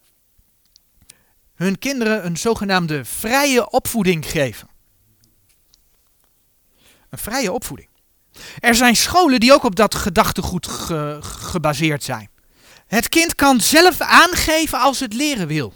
hun 1.55 1.79
kinderen 1.79 2.25
een 2.25 2.37
zogenaamde 2.37 3.05
vrije 3.05 3.69
opvoeding 3.69 4.25
geven. 4.25 4.69
Een 7.09 7.17
vrije 7.17 7.51
opvoeding. 7.51 7.89
Er 8.65 8.75
zijn 8.75 8.95
scholen 8.95 9.39
die 9.39 9.53
ook 9.53 9.63
op 9.63 9.75
dat 9.75 9.95
gedachtegoed 9.95 10.67
gebaseerd 11.21 12.03
zijn. 12.03 12.29
Het 12.87 13.09
kind 13.09 13.35
kan 13.35 13.61
zelf 13.61 14.01
aangeven 14.01 14.79
als 14.79 14.99
het 14.99 15.13
leren 15.13 15.47
wil. 15.47 15.73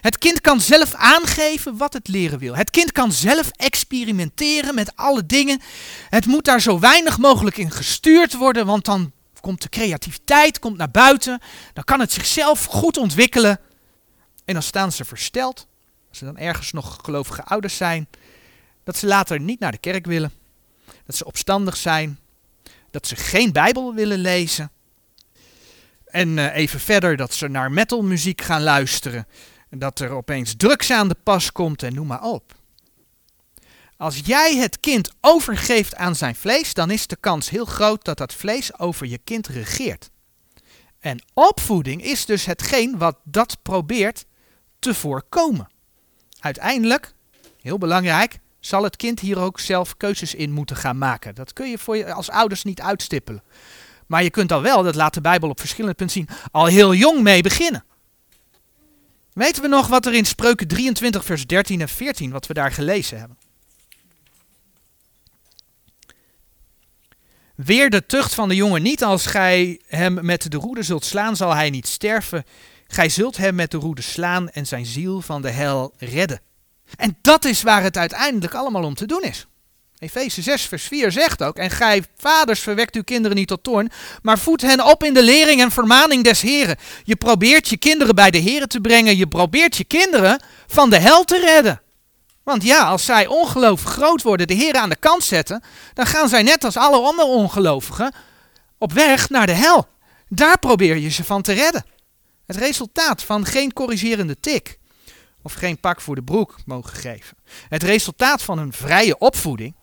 Het 0.00 0.18
kind 0.18 0.40
kan 0.40 0.60
zelf 0.60 0.94
aangeven 0.94 1.76
wat 1.76 1.92
het 1.92 2.08
leren 2.08 2.38
wil. 2.38 2.56
Het 2.56 2.70
kind 2.70 2.92
kan 2.92 3.12
zelf 3.12 3.50
experimenteren 3.50 4.74
met 4.74 4.96
alle 4.96 5.26
dingen. 5.26 5.60
Het 6.08 6.26
moet 6.26 6.44
daar 6.44 6.60
zo 6.60 6.78
weinig 6.78 7.18
mogelijk 7.18 7.56
in 7.56 7.70
gestuurd 7.70 8.34
worden, 8.34 8.66
want 8.66 8.84
dan 8.84 9.12
komt 9.40 9.62
de 9.62 9.68
creativiteit 9.68 10.58
komt 10.58 10.76
naar 10.76 10.90
buiten. 10.90 11.40
Dan 11.72 11.84
kan 11.84 12.00
het 12.00 12.12
zichzelf 12.12 12.64
goed 12.64 12.96
ontwikkelen. 12.96 13.60
En 14.44 14.54
dan 14.54 14.62
staan 14.62 14.92
ze 14.92 15.04
versteld, 15.04 15.66
als 16.08 16.18
ze 16.18 16.24
dan 16.24 16.38
ergens 16.38 16.72
nog 16.72 16.98
gelovige 17.02 17.44
ouders 17.44 17.76
zijn, 17.76 18.08
dat 18.84 18.96
ze 18.96 19.06
later 19.06 19.40
niet 19.40 19.60
naar 19.60 19.72
de 19.72 19.78
kerk 19.78 20.06
willen. 20.06 20.42
Dat 21.06 21.16
ze 21.16 21.24
opstandig 21.24 21.76
zijn. 21.76 22.18
Dat 22.90 23.06
ze 23.06 23.16
geen 23.16 23.52
Bijbel 23.52 23.94
willen 23.94 24.18
lezen. 24.18 24.70
En 26.04 26.36
uh, 26.36 26.56
even 26.56 26.80
verder 26.80 27.16
dat 27.16 27.34
ze 27.34 27.48
naar 27.48 27.72
metalmuziek 27.72 28.40
gaan 28.40 28.62
luisteren. 28.62 29.26
En 29.68 29.78
dat 29.78 30.00
er 30.00 30.10
opeens 30.10 30.54
drugs 30.56 30.90
aan 30.90 31.08
de 31.08 31.16
pas 31.22 31.52
komt 31.52 31.82
en 31.82 31.94
noem 31.94 32.06
maar 32.06 32.22
op. 32.22 32.54
Als 33.96 34.20
jij 34.24 34.56
het 34.56 34.80
kind 34.80 35.10
overgeeft 35.20 35.94
aan 35.94 36.16
zijn 36.16 36.34
vlees, 36.34 36.74
dan 36.74 36.90
is 36.90 37.06
de 37.06 37.16
kans 37.16 37.50
heel 37.50 37.64
groot 37.64 38.04
dat 38.04 38.18
dat 38.18 38.34
vlees 38.34 38.78
over 38.78 39.06
je 39.06 39.18
kind 39.18 39.46
regeert. 39.46 40.10
En 40.98 41.24
opvoeding 41.32 42.02
is 42.02 42.26
dus 42.26 42.44
hetgeen 42.44 42.98
wat 42.98 43.16
dat 43.24 43.62
probeert 43.62 44.24
te 44.78 44.94
voorkomen. 44.94 45.68
Uiteindelijk, 46.40 47.14
heel 47.60 47.78
belangrijk, 47.78 48.38
zal 48.66 48.82
het 48.82 48.96
kind 48.96 49.20
hier 49.20 49.38
ook 49.38 49.60
zelf 49.60 49.96
keuzes 49.96 50.34
in 50.34 50.50
moeten 50.50 50.76
gaan 50.76 50.98
maken. 50.98 51.34
Dat 51.34 51.52
kun 51.52 51.70
je 51.70 51.78
voor 51.78 51.96
je 51.96 52.12
als 52.12 52.30
ouders 52.30 52.64
niet 52.64 52.80
uitstippelen. 52.80 53.42
Maar 54.06 54.22
je 54.22 54.30
kunt 54.30 54.52
al 54.52 54.62
wel, 54.62 54.82
dat 54.82 54.94
laat 54.94 55.14
de 55.14 55.20
Bijbel 55.20 55.48
op 55.48 55.60
verschillende 55.60 55.96
punten 55.96 56.16
zien, 56.16 56.28
al 56.50 56.66
heel 56.66 56.94
jong 56.94 57.22
mee 57.22 57.42
beginnen. 57.42 57.84
Weten 59.32 59.62
we 59.62 59.68
nog 59.68 59.86
wat 59.86 60.06
er 60.06 60.14
in 60.14 60.24
Spreuken 60.24 60.68
23, 60.68 61.24
vers 61.24 61.46
13 61.46 61.80
en 61.80 61.88
14, 61.88 62.30
wat 62.30 62.46
we 62.46 62.54
daar 62.54 62.72
gelezen 62.72 63.18
hebben? 63.18 63.38
Weer 67.54 67.90
de 67.90 68.06
tucht 68.06 68.34
van 68.34 68.48
de 68.48 68.54
jongen 68.54 68.82
niet, 68.82 69.04
als 69.04 69.26
gij 69.26 69.80
hem 69.86 70.18
met 70.22 70.50
de 70.50 70.56
roede 70.56 70.82
zult 70.82 71.04
slaan, 71.04 71.36
zal 71.36 71.54
hij 71.54 71.70
niet 71.70 71.86
sterven. 71.86 72.44
Gij 72.86 73.08
zult 73.08 73.36
hem 73.36 73.54
met 73.54 73.70
de 73.70 73.76
roede 73.76 74.02
slaan 74.02 74.50
en 74.50 74.66
zijn 74.66 74.86
ziel 74.86 75.20
van 75.20 75.42
de 75.42 75.50
hel 75.50 75.94
redden. 75.98 76.40
En 76.96 77.18
dat 77.22 77.44
is 77.44 77.62
waar 77.62 77.82
het 77.82 77.96
uiteindelijk 77.96 78.54
allemaal 78.54 78.84
om 78.84 78.94
te 78.94 79.06
doen 79.06 79.22
is. 79.22 79.46
Efeze 79.98 80.42
6, 80.42 80.62
vers 80.62 80.84
4 80.84 81.12
zegt 81.12 81.42
ook: 81.42 81.56
En 81.56 81.70
gij, 81.70 82.04
vaders, 82.16 82.60
verwekt 82.60 82.94
uw 82.94 83.02
kinderen 83.02 83.36
niet 83.36 83.48
tot 83.48 83.62
toorn, 83.62 83.90
maar 84.22 84.38
voed 84.38 84.62
hen 84.62 84.84
op 84.84 85.04
in 85.04 85.14
de 85.14 85.22
lering 85.22 85.60
en 85.60 85.70
vermaning 85.70 86.24
des 86.24 86.40
Heren. 86.40 86.76
Je 87.04 87.16
probeert 87.16 87.68
je 87.68 87.76
kinderen 87.76 88.14
bij 88.14 88.30
de 88.30 88.38
Heren 88.38 88.68
te 88.68 88.80
brengen, 88.80 89.16
je 89.16 89.26
probeert 89.26 89.76
je 89.76 89.84
kinderen 89.84 90.42
van 90.66 90.90
de 90.90 90.98
hel 90.98 91.24
te 91.24 91.38
redden. 91.38 91.80
Want 92.42 92.62
ja, 92.62 92.82
als 92.82 93.04
zij 93.04 93.26
ongelovig 93.26 93.90
groot 93.90 94.22
worden, 94.22 94.46
de 94.46 94.54
Heren 94.54 94.80
aan 94.80 94.88
de 94.88 94.96
kant 94.96 95.24
zetten, 95.24 95.62
dan 95.94 96.06
gaan 96.06 96.28
zij 96.28 96.42
net 96.42 96.64
als 96.64 96.76
alle 96.76 97.00
andere 97.00 97.28
ongelovigen 97.28 98.14
op 98.78 98.92
weg 98.92 99.28
naar 99.28 99.46
de 99.46 99.52
hel. 99.52 99.88
Daar 100.28 100.58
probeer 100.58 100.96
je 100.96 101.10
ze 101.10 101.24
van 101.24 101.42
te 101.42 101.52
redden. 101.52 101.84
Het 102.46 102.56
resultaat 102.56 103.22
van 103.22 103.44
geen 103.44 103.72
corrigerende 103.72 104.40
tik 104.40 104.78
of 105.44 105.52
geen 105.52 105.80
pak 105.80 106.00
voor 106.00 106.14
de 106.14 106.22
broek 106.22 106.56
mogen 106.66 106.96
geven. 106.96 107.36
Het 107.68 107.82
resultaat 107.82 108.42
van 108.42 108.58
een 108.58 108.72
vrije 108.72 109.18
opvoeding 109.18 109.74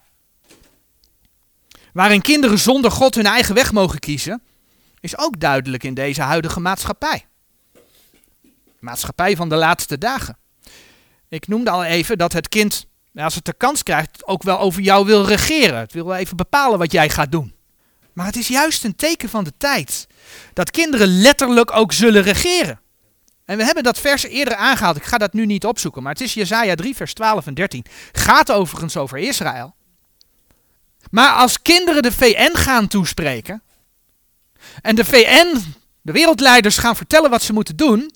waarin 1.94 2.22
kinderen 2.22 2.60
zonder 2.60 2.92
God 2.92 3.16
hun 3.16 3.26
eigen 3.26 3.56
weg 3.56 3.72
mogen 3.72 4.00
kiezen, 4.00 4.42
is 5.00 5.18
ook 5.18 5.40
duidelijk 5.40 5.84
in 5.84 5.94
deze 5.94 6.22
huidige 6.22 6.60
maatschappij. 6.60 7.26
Maatschappij 8.80 9.36
van 9.36 9.50
de 9.50 9.56
laatste 9.56 9.98
dagen. 9.98 10.38
Ik 11.30 11.48
noemde 11.48 11.70
al 11.70 11.84
even 11.84 12.18
dat 12.18 12.34
het 12.34 12.50
kind, 12.50 12.86
als 13.16 13.36
het 13.36 13.46
de 13.46 13.54
kans 13.54 13.84
krijgt, 13.84 14.28
ook 14.28 14.44
wel 14.44 14.60
over 14.60 14.82
jou 14.82 15.06
wil 15.06 15.26
regeren. 15.26 15.80
Het 15.80 15.94
wil 15.94 16.06
wel 16.06 16.16
even 16.16 16.38
bepalen 16.38 16.80
wat 16.80 16.92
jij 16.92 17.10
gaat 17.10 17.32
doen. 17.32 17.56
Maar 18.14 18.26
het 18.26 18.36
is 18.36 18.48
juist 18.48 18.84
een 18.84 18.96
teken 18.96 19.30
van 19.30 19.44
de 19.44 19.54
tijd 19.58 20.08
dat 20.54 20.72
kinderen 20.72 21.22
letterlijk 21.22 21.76
ook 21.76 21.92
zullen 21.94 22.24
regeren. 22.24 22.80
En 23.52 23.58
we 23.58 23.64
hebben 23.64 23.84
dat 23.84 24.00
vers 24.00 24.24
eerder 24.24 24.56
aangehaald. 24.56 24.96
Ik 24.96 25.04
ga 25.04 25.18
dat 25.18 25.34
nu 25.34 25.46
niet 25.46 25.66
opzoeken, 25.66 26.04
maar 26.04 26.12
het 26.12 26.22
is 26.22 26.34
Jesaja 26.34 26.76
3, 26.76 26.96
vers 26.96 27.14
12 27.14 27.48
en 27.48 27.54
13. 27.54 27.86
Gaat 28.12 28.52
overigens 28.52 28.98
over 28.98 29.18
Israël. 29.18 29.76
Maar 31.10 31.34
als 31.34 31.62
kinderen 31.62 32.02
de 32.02 32.12
VN 32.12 32.56
gaan 32.56 32.88
toespreken 32.88 33.64
en 34.82 34.96
de 34.96 35.06
VN, 35.06 35.58
de 36.02 36.12
wereldleiders 36.12 36.78
gaan 36.78 36.96
vertellen 36.96 37.30
wat 37.30 37.42
ze 37.42 37.54
moeten 37.54 37.76
doen, 37.76 38.12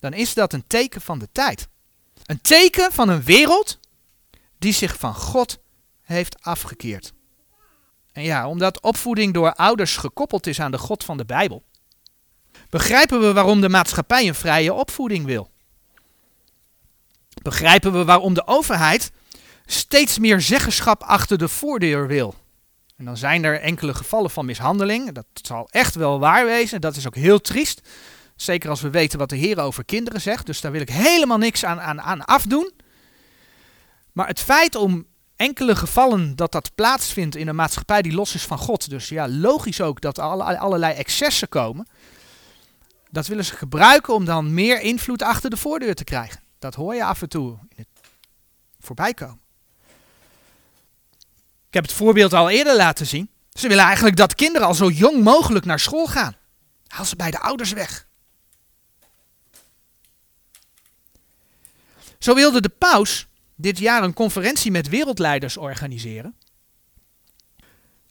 dan 0.00 0.12
is 0.12 0.34
dat 0.34 0.52
een 0.52 0.64
teken 0.66 1.00
van 1.00 1.18
de 1.18 1.28
tijd. 1.32 1.68
Een 2.24 2.40
teken 2.40 2.92
van 2.92 3.08
een 3.08 3.22
wereld 3.22 3.78
die 4.58 4.72
zich 4.72 4.98
van 4.98 5.14
God 5.14 5.58
heeft 6.02 6.42
afgekeerd. 6.42 7.12
En 8.12 8.22
ja, 8.22 8.48
omdat 8.48 8.80
opvoeding 8.80 9.34
door 9.34 9.52
ouders 9.52 9.96
gekoppeld 9.96 10.46
is 10.46 10.60
aan 10.60 10.70
de 10.70 10.78
God 10.78 11.04
van 11.04 11.16
de 11.16 11.24
Bijbel, 11.24 11.62
begrijpen 12.70 13.20
we 13.20 13.32
waarom 13.32 13.60
de 13.60 13.68
maatschappij 13.68 14.28
een 14.28 14.34
vrije 14.34 14.72
opvoeding 14.72 15.24
wil. 15.24 15.50
Begrijpen 17.42 17.92
we 17.92 18.04
waarom 18.04 18.34
de 18.34 18.46
overheid 18.46 19.12
steeds 19.66 20.18
meer 20.18 20.40
zeggenschap 20.40 21.02
achter 21.02 21.38
de 21.38 21.48
voordeur 21.48 22.06
wil. 22.06 22.34
En 22.96 23.04
dan 23.04 23.16
zijn 23.16 23.44
er 23.44 23.60
enkele 23.60 23.94
gevallen 23.94 24.30
van 24.30 24.46
mishandeling. 24.46 25.12
Dat 25.12 25.26
zal 25.42 25.68
echt 25.70 25.94
wel 25.94 26.18
waar 26.18 26.44
wezen. 26.44 26.80
Dat 26.80 26.96
is 26.96 27.06
ook 27.06 27.14
heel 27.14 27.40
triest. 27.40 27.80
Zeker 28.36 28.70
als 28.70 28.80
we 28.80 28.90
weten 28.90 29.18
wat 29.18 29.28
de 29.28 29.36
Heer 29.36 29.60
over 29.60 29.84
kinderen 29.84 30.20
zegt. 30.20 30.46
Dus 30.46 30.60
daar 30.60 30.72
wil 30.72 30.80
ik 30.80 30.90
helemaal 30.90 31.38
niks 31.38 31.64
aan, 31.64 31.80
aan, 31.80 32.00
aan 32.00 32.24
afdoen. 32.24 32.72
Maar 34.12 34.26
het 34.26 34.40
feit 34.40 34.74
om 34.74 35.06
enkele 35.36 35.76
gevallen 35.76 36.36
dat 36.36 36.52
dat 36.52 36.74
plaatsvindt 36.74 37.36
in 37.36 37.48
een 37.48 37.54
maatschappij 37.54 38.02
die 38.02 38.14
los 38.14 38.34
is 38.34 38.44
van 38.44 38.58
God. 38.58 38.90
Dus 38.90 39.08
ja, 39.08 39.28
logisch 39.28 39.80
ook 39.80 40.00
dat 40.00 40.18
alle, 40.18 40.58
allerlei 40.58 40.94
excessen 40.94 41.48
komen. 41.48 41.88
Dat 43.10 43.26
willen 43.26 43.44
ze 43.44 43.56
gebruiken 43.56 44.14
om 44.14 44.24
dan 44.24 44.54
meer 44.54 44.80
invloed 44.80 45.22
achter 45.22 45.50
de 45.50 45.56
voordeur 45.56 45.94
te 45.94 46.04
krijgen. 46.04 46.40
Dat 46.58 46.74
hoor 46.74 46.94
je 46.94 47.04
af 47.04 47.22
en 47.22 47.28
toe 47.28 47.58
in 47.68 47.76
het 47.76 48.08
voorbij 48.80 49.14
komen. 49.14 49.40
Ik 51.68 51.74
heb 51.74 51.84
het 51.84 51.92
voorbeeld 51.92 52.32
al 52.32 52.50
eerder 52.50 52.76
laten 52.76 53.06
zien. 53.06 53.30
Ze 53.50 53.68
willen 53.68 53.84
eigenlijk 53.84 54.16
dat 54.16 54.34
kinderen 54.34 54.66
al 54.66 54.74
zo 54.74 54.90
jong 54.90 55.22
mogelijk 55.22 55.64
naar 55.64 55.80
school 55.80 56.06
gaan. 56.06 56.36
Haal 56.86 57.04
ze 57.04 57.16
bij 57.16 57.30
de 57.30 57.40
ouders 57.40 57.72
weg. 57.72 58.06
Zo 62.18 62.34
wilde 62.34 62.60
de 62.60 62.68
paus 62.68 63.26
dit 63.54 63.78
jaar 63.78 64.02
een 64.02 64.12
conferentie 64.12 64.70
met 64.70 64.88
wereldleiders 64.88 65.56
organiseren. 65.56 66.36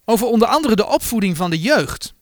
Over 0.05 0.27
onder 0.27 0.47
andere 0.47 0.75
de 0.75 0.85
opvoeding 0.85 1.37
van 1.37 1.49
de 1.49 1.59
jeugd. 1.59 2.14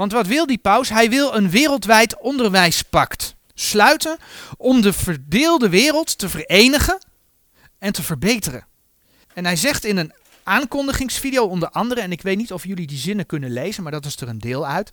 Want 0.00 0.12
wat 0.12 0.26
wil 0.26 0.46
die 0.46 0.58
paus? 0.58 0.88
Hij 0.88 1.10
wil 1.10 1.34
een 1.34 1.50
wereldwijd 1.50 2.20
onderwijspact 2.20 3.34
sluiten 3.54 4.18
om 4.56 4.80
de 4.80 4.92
verdeelde 4.92 5.68
wereld 5.68 6.18
te 6.18 6.28
verenigen 6.28 6.98
en 7.78 7.92
te 7.92 8.02
verbeteren. 8.02 8.66
En 9.34 9.44
hij 9.44 9.56
zegt 9.56 9.84
in 9.84 9.96
een 9.96 10.12
aankondigingsvideo 10.42 11.44
onder 11.44 11.70
andere, 11.70 12.00
en 12.00 12.12
ik 12.12 12.22
weet 12.22 12.36
niet 12.36 12.52
of 12.52 12.64
jullie 12.64 12.86
die 12.86 12.98
zinnen 12.98 13.26
kunnen 13.26 13.50
lezen, 13.50 13.82
maar 13.82 13.92
dat 13.92 14.04
is 14.04 14.16
er 14.16 14.28
een 14.28 14.38
deel 14.38 14.66
uit, 14.66 14.92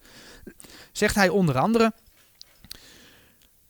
zegt 0.91 1.15
hij 1.15 1.30
onder 1.30 1.58
andere, 1.58 1.93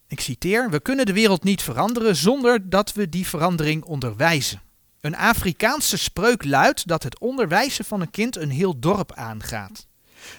ik 0.08 0.20
citeer, 0.20 0.70
we 0.70 0.80
kunnen 0.80 1.06
de 1.06 1.14
wereld 1.14 1.44
niet 1.44 1.62
veranderen 1.62 2.16
zonder 2.16 2.70
dat 2.70 2.94
we 2.94 3.10
die 3.10 3.28
verandering 3.28 3.84
onderwijzen. 3.84 4.62
Een 5.02 5.16
Afrikaanse 5.16 5.98
spreuk 5.98 6.44
luidt 6.44 6.88
dat 6.88 7.04
het 7.04 7.20
onderwijzen 7.20 7.86
van 7.86 8.02
een 8.02 8.12
kind 8.12 8.36
een 8.36 8.52
heel 8.52 8.80
dorp 8.80 9.14
aangaat. 9.14 9.87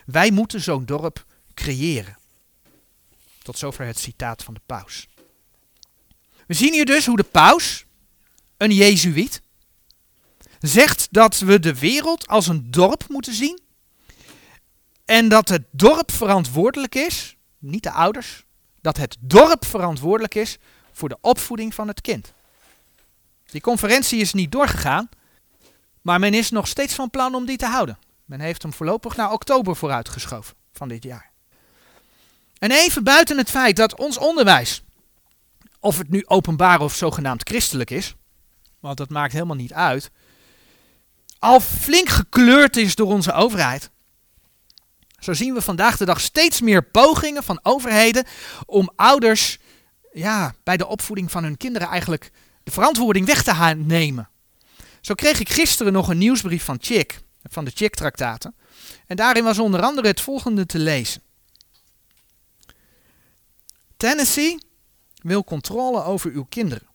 Wij 0.07 0.31
moeten 0.31 0.61
zo'n 0.61 0.85
dorp 0.85 1.25
creëren. 1.55 2.19
Tot 3.43 3.59
zover 3.59 3.87
het 3.87 3.99
citaat 3.99 4.43
van 4.43 4.55
de 4.55 4.61
paus. 4.67 5.09
We 6.47 6.55
zien 6.55 6.73
hier 6.73 6.87
dus 6.87 7.07
hoe 7.07 7.17
de 7.17 7.23
paus, 7.23 7.85
een 8.57 8.73
Jezuïet, 8.73 9.41
zegt 10.61 11.09
dat 11.11 11.39
we 11.39 11.61
de 11.61 11.79
wereld 11.79 12.27
als 12.27 12.47
een 12.47 12.71
dorp 12.71 13.05
moeten 13.09 13.35
zien. 13.35 13.61
En 15.05 15.29
dat 15.29 15.49
het 15.49 15.65
dorp 15.71 16.13
verantwoordelijk 16.13 16.95
is, 16.95 17.37
niet 17.59 17.83
de 17.83 17.91
ouders, 17.91 18.45
dat 18.81 18.97
het 18.97 19.17
dorp 19.21 19.65
verantwoordelijk 19.65 20.35
is 20.35 20.59
voor 20.93 21.09
de 21.09 21.19
opvoeding 21.21 21.75
van 21.75 21.89
het 21.89 22.01
kind. 22.01 22.33
Die 23.51 23.61
conferentie 23.61 24.21
is 24.21 24.33
niet 24.33 24.53
doorgegaan, 24.53 25.09
maar 26.03 26.19
men 26.19 26.35
is 26.35 26.51
nog 26.51 26.69
steeds 26.69 26.95
van 26.95 27.11
plan 27.11 27.35
om 27.35 27.45
die 27.45 27.57
te 27.57 27.67
houden. 27.67 27.99
Men 28.29 28.41
heeft 28.41 28.63
hem 28.63 28.73
voorlopig 28.73 29.17
naar 29.17 29.33
oktober 29.33 29.77
vooruitgeschoven 29.77 30.55
van 30.73 30.89
dit 30.89 31.03
jaar. 31.03 31.31
En 32.59 32.71
even 32.71 33.05
buiten 33.05 33.39
het 33.39 33.51
feit 33.51 33.77
dat 33.77 33.99
ons 33.99 34.19
onderwijs, 34.19 34.83
of 35.81 35.99
het 35.99 36.09
nu 36.09 36.23
openbaar 36.27 36.81
of 36.81 36.95
zogenaamd 36.95 37.49
christelijk 37.49 37.91
is, 37.91 38.15
want 38.81 38.97
dat 38.97 39.11
maakt 39.11 39.33
helemaal 39.33 39.57
niet 39.57 39.73
uit, 39.73 40.11
al 41.39 41.61
flink 41.61 42.09
gekleurd 42.09 42.77
is 42.77 42.95
door 42.95 43.07
onze 43.07 43.33
overheid. 43.33 43.91
Zo 45.19 45.33
zien 45.33 45.55
we 45.55 45.61
vandaag 45.61 45.97
de 45.97 46.05
dag 46.05 46.21
steeds 46.21 46.61
meer 46.61 46.83
pogingen 46.83 47.43
van 47.43 47.61
overheden 47.63 48.27
om 48.67 48.91
ouders 48.97 49.59
ja, 50.13 50.55
bij 50.63 50.77
de 50.77 50.87
opvoeding 50.87 51.31
van 51.31 51.43
hun 51.43 51.57
kinderen 51.57 51.89
eigenlijk 51.89 52.31
de 52.63 52.71
verantwoording 52.71 53.27
weg 53.27 53.43
te 53.43 53.75
nemen. 53.77 54.29
Zo 55.01 55.15
kreeg 55.15 55.41
ik 55.41 55.49
gisteren 55.49 55.93
nog 55.93 56.09
een 56.09 56.19
nieuwsbrief 56.19 56.65
van 56.65 56.79
Chick, 56.81 57.21
van 57.49 57.65
de 57.65 57.71
Chick-traktaten. 57.75 58.55
En 59.07 59.17
daarin 59.17 59.45
was 59.45 59.59
onder 59.59 59.83
andere 59.83 60.07
het 60.07 60.21
volgende 60.21 60.67
te 60.67 60.79
lezen. 60.79 61.23
Tennessee 63.97 64.59
wil 65.23 65.45
controle 65.45 66.03
over 66.03 66.31
uw 66.31 66.47
kinderen. 66.49 66.87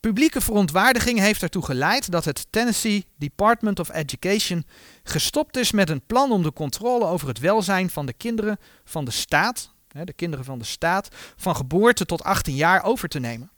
Publieke 0.00 0.40
verontwaardiging 0.40 1.18
heeft 1.18 1.42
ertoe 1.42 1.64
geleid 1.64 2.10
dat 2.10 2.24
het 2.24 2.46
Tennessee 2.50 3.06
Department 3.16 3.80
of 3.80 3.92
Education 3.92 4.66
gestopt 5.02 5.56
is 5.56 5.72
met 5.72 5.90
een 5.90 6.06
plan 6.06 6.32
om 6.32 6.42
de 6.42 6.52
controle 6.52 7.04
over 7.04 7.28
het 7.28 7.38
welzijn 7.38 7.90
van 7.90 8.06
de 8.06 8.12
kinderen 8.12 8.58
van 8.84 9.04
de 9.04 9.10
staat, 9.10 9.72
de 9.88 10.12
kinderen 10.12 10.44
van 10.44 10.58
de 10.58 10.64
staat, 10.64 11.08
van 11.36 11.56
geboorte 11.56 12.06
tot 12.06 12.24
18 12.24 12.54
jaar 12.54 12.84
over 12.84 13.08
te 13.08 13.18
nemen. 13.18 13.51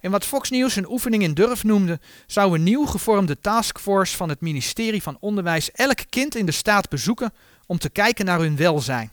In 0.00 0.10
wat 0.10 0.24
Fox 0.24 0.50
News 0.50 0.76
een 0.76 0.90
oefening 0.90 1.22
in 1.22 1.34
durf 1.34 1.64
noemde, 1.64 2.00
zou 2.26 2.54
een 2.54 2.62
nieuw 2.62 2.86
gevormde 2.86 3.40
taskforce 3.40 4.16
van 4.16 4.28
het 4.28 4.40
ministerie 4.40 5.02
van 5.02 5.16
Onderwijs 5.20 5.70
elk 5.70 5.98
kind 6.10 6.34
in 6.34 6.46
de 6.46 6.52
staat 6.52 6.88
bezoeken 6.88 7.32
om 7.66 7.78
te 7.78 7.90
kijken 7.90 8.24
naar 8.24 8.38
hun 8.38 8.56
welzijn. 8.56 9.12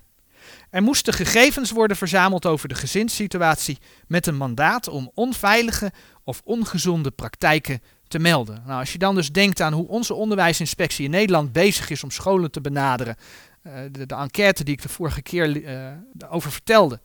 Er 0.69 0.83
moesten 0.83 1.13
gegevens 1.13 1.71
worden 1.71 1.97
verzameld 1.97 2.45
over 2.45 2.67
de 2.67 2.75
gezinssituatie 2.75 3.77
met 4.07 4.27
een 4.27 4.37
mandaat 4.37 4.87
om 4.87 5.11
onveilige 5.13 5.91
of 6.23 6.41
ongezonde 6.43 7.11
praktijken 7.11 7.81
te 8.07 8.19
melden. 8.19 8.63
Nou, 8.65 8.79
als 8.79 8.91
je 8.91 8.97
dan 8.97 9.15
dus 9.15 9.31
denkt 9.31 9.61
aan 9.61 9.73
hoe 9.73 9.87
onze 9.87 10.13
onderwijsinspectie 10.13 11.05
in 11.05 11.11
Nederland 11.11 11.51
bezig 11.51 11.89
is 11.89 12.03
om 12.03 12.11
scholen 12.11 12.51
te 12.51 12.61
benaderen, 12.61 13.15
uh, 13.63 13.73
de, 13.91 14.15
enquête 14.15 14.63
die 14.63 14.73
ik 14.73 14.81
de 14.81 14.89
vorige 14.89 15.21
keer 15.21 15.57
uh, 15.57 15.91
over 16.29 16.51
vertelde, 16.51 16.99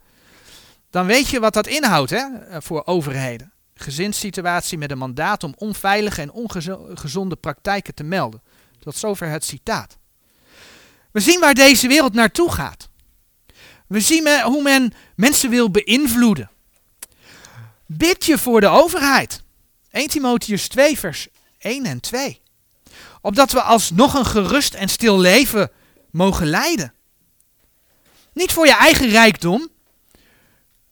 dan 0.90 1.07
weet 1.07 1.29
je 1.29 1.40
wat 1.40 1.55
dat 1.55 1.66
inhoudt 1.66 2.11
hè, 2.11 2.16
eh, 2.16 2.57
voor 2.61 2.83
overheden. 2.85 3.52
Gezinssituatie 3.78 4.78
met 4.78 4.90
een 4.90 4.98
mandaat 4.98 5.44
om 5.44 5.54
onveilige 5.56 6.20
en 6.20 6.32
ongezonde 6.32 7.36
praktijken 7.36 7.94
te 7.94 8.04
melden. 8.04 8.42
Tot 8.78 8.96
zover 8.96 9.28
het 9.28 9.44
citaat. 9.44 9.96
We 11.10 11.20
zien 11.20 11.40
waar 11.40 11.54
deze 11.54 11.88
wereld 11.88 12.14
naartoe 12.14 12.52
gaat. 12.52 12.88
We 13.86 14.00
zien 14.00 14.42
hoe 14.42 14.62
men 14.62 14.92
mensen 15.16 15.50
wil 15.50 15.70
beïnvloeden. 15.70 16.50
Bid 17.86 18.24
je 18.24 18.38
voor 18.38 18.60
de 18.60 18.68
overheid. 18.68 19.42
1 19.90 20.08
Timotheus 20.08 20.68
2 20.68 20.98
vers 20.98 21.28
1 21.58 21.84
en 21.84 22.00
2. 22.00 22.40
Opdat 23.20 23.52
we 23.52 23.62
alsnog 23.62 24.14
een 24.14 24.26
gerust 24.26 24.74
en 24.74 24.88
stil 24.88 25.18
leven 25.18 25.70
mogen 26.10 26.46
leiden. 26.46 26.94
Niet 28.32 28.52
voor 28.52 28.66
je 28.66 28.76
eigen 28.76 29.08
rijkdom, 29.08 29.68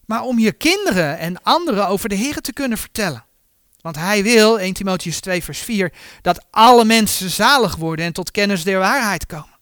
maar 0.06 0.22
om 0.22 0.38
je 0.38 0.52
kinderen 0.52 1.18
en 1.18 1.42
anderen 1.42 1.88
over 1.88 2.08
de 2.08 2.14
Heer 2.14 2.40
te 2.40 2.52
kunnen 2.52 2.78
vertellen. 2.78 3.24
Want 3.80 3.96
hij 3.96 4.22
wil, 4.22 4.58
1 4.58 4.72
Timotheus 4.74 5.20
2 5.20 5.44
vers 5.44 5.58
4, 5.58 5.92
dat 6.22 6.44
alle 6.50 6.84
mensen 6.84 7.30
zalig 7.30 7.76
worden 7.76 8.04
en 8.04 8.12
tot 8.12 8.30
kennis 8.30 8.64
der 8.64 8.78
waarheid 8.78 9.26
komen. 9.26 9.58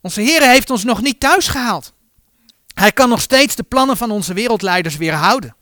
Onze 0.00 0.20
Heer 0.20 0.42
heeft 0.42 0.70
ons 0.70 0.84
nog 0.84 1.02
niet 1.02 1.20
thuis 1.20 1.48
gehaald. 1.48 1.92
Hij 2.74 2.92
kan 2.92 3.08
nog 3.08 3.20
steeds 3.20 3.54
de 3.54 3.62
plannen 3.62 3.96
van 3.96 4.10
onze 4.10 4.34
wereldleiders 4.34 4.96
weerhouden. 4.96 5.56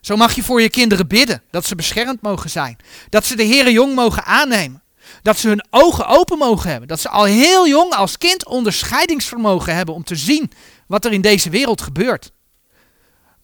Zo 0.00 0.16
mag 0.16 0.34
je 0.34 0.42
voor 0.42 0.62
je 0.62 0.70
kinderen 0.70 1.06
bidden 1.06 1.42
dat 1.50 1.66
ze 1.66 1.74
beschermd 1.74 2.22
mogen 2.22 2.50
zijn. 2.50 2.76
Dat 3.08 3.24
ze 3.24 3.36
de 3.36 3.44
Heere 3.46 3.72
jong 3.72 3.94
mogen 3.94 4.24
aannemen. 4.24 4.82
Dat 5.22 5.38
ze 5.38 5.48
hun 5.48 5.66
ogen 5.70 6.06
open 6.06 6.38
mogen 6.38 6.70
hebben. 6.70 6.88
Dat 6.88 7.00
ze 7.00 7.08
al 7.08 7.24
heel 7.24 7.68
jong 7.68 7.92
als 7.92 8.18
kind 8.18 8.46
onderscheidingsvermogen 8.46 9.74
hebben 9.74 9.94
om 9.94 10.04
te 10.04 10.16
zien 10.16 10.50
wat 10.86 11.04
er 11.04 11.12
in 11.12 11.20
deze 11.20 11.50
wereld 11.50 11.82
gebeurt. 11.82 12.32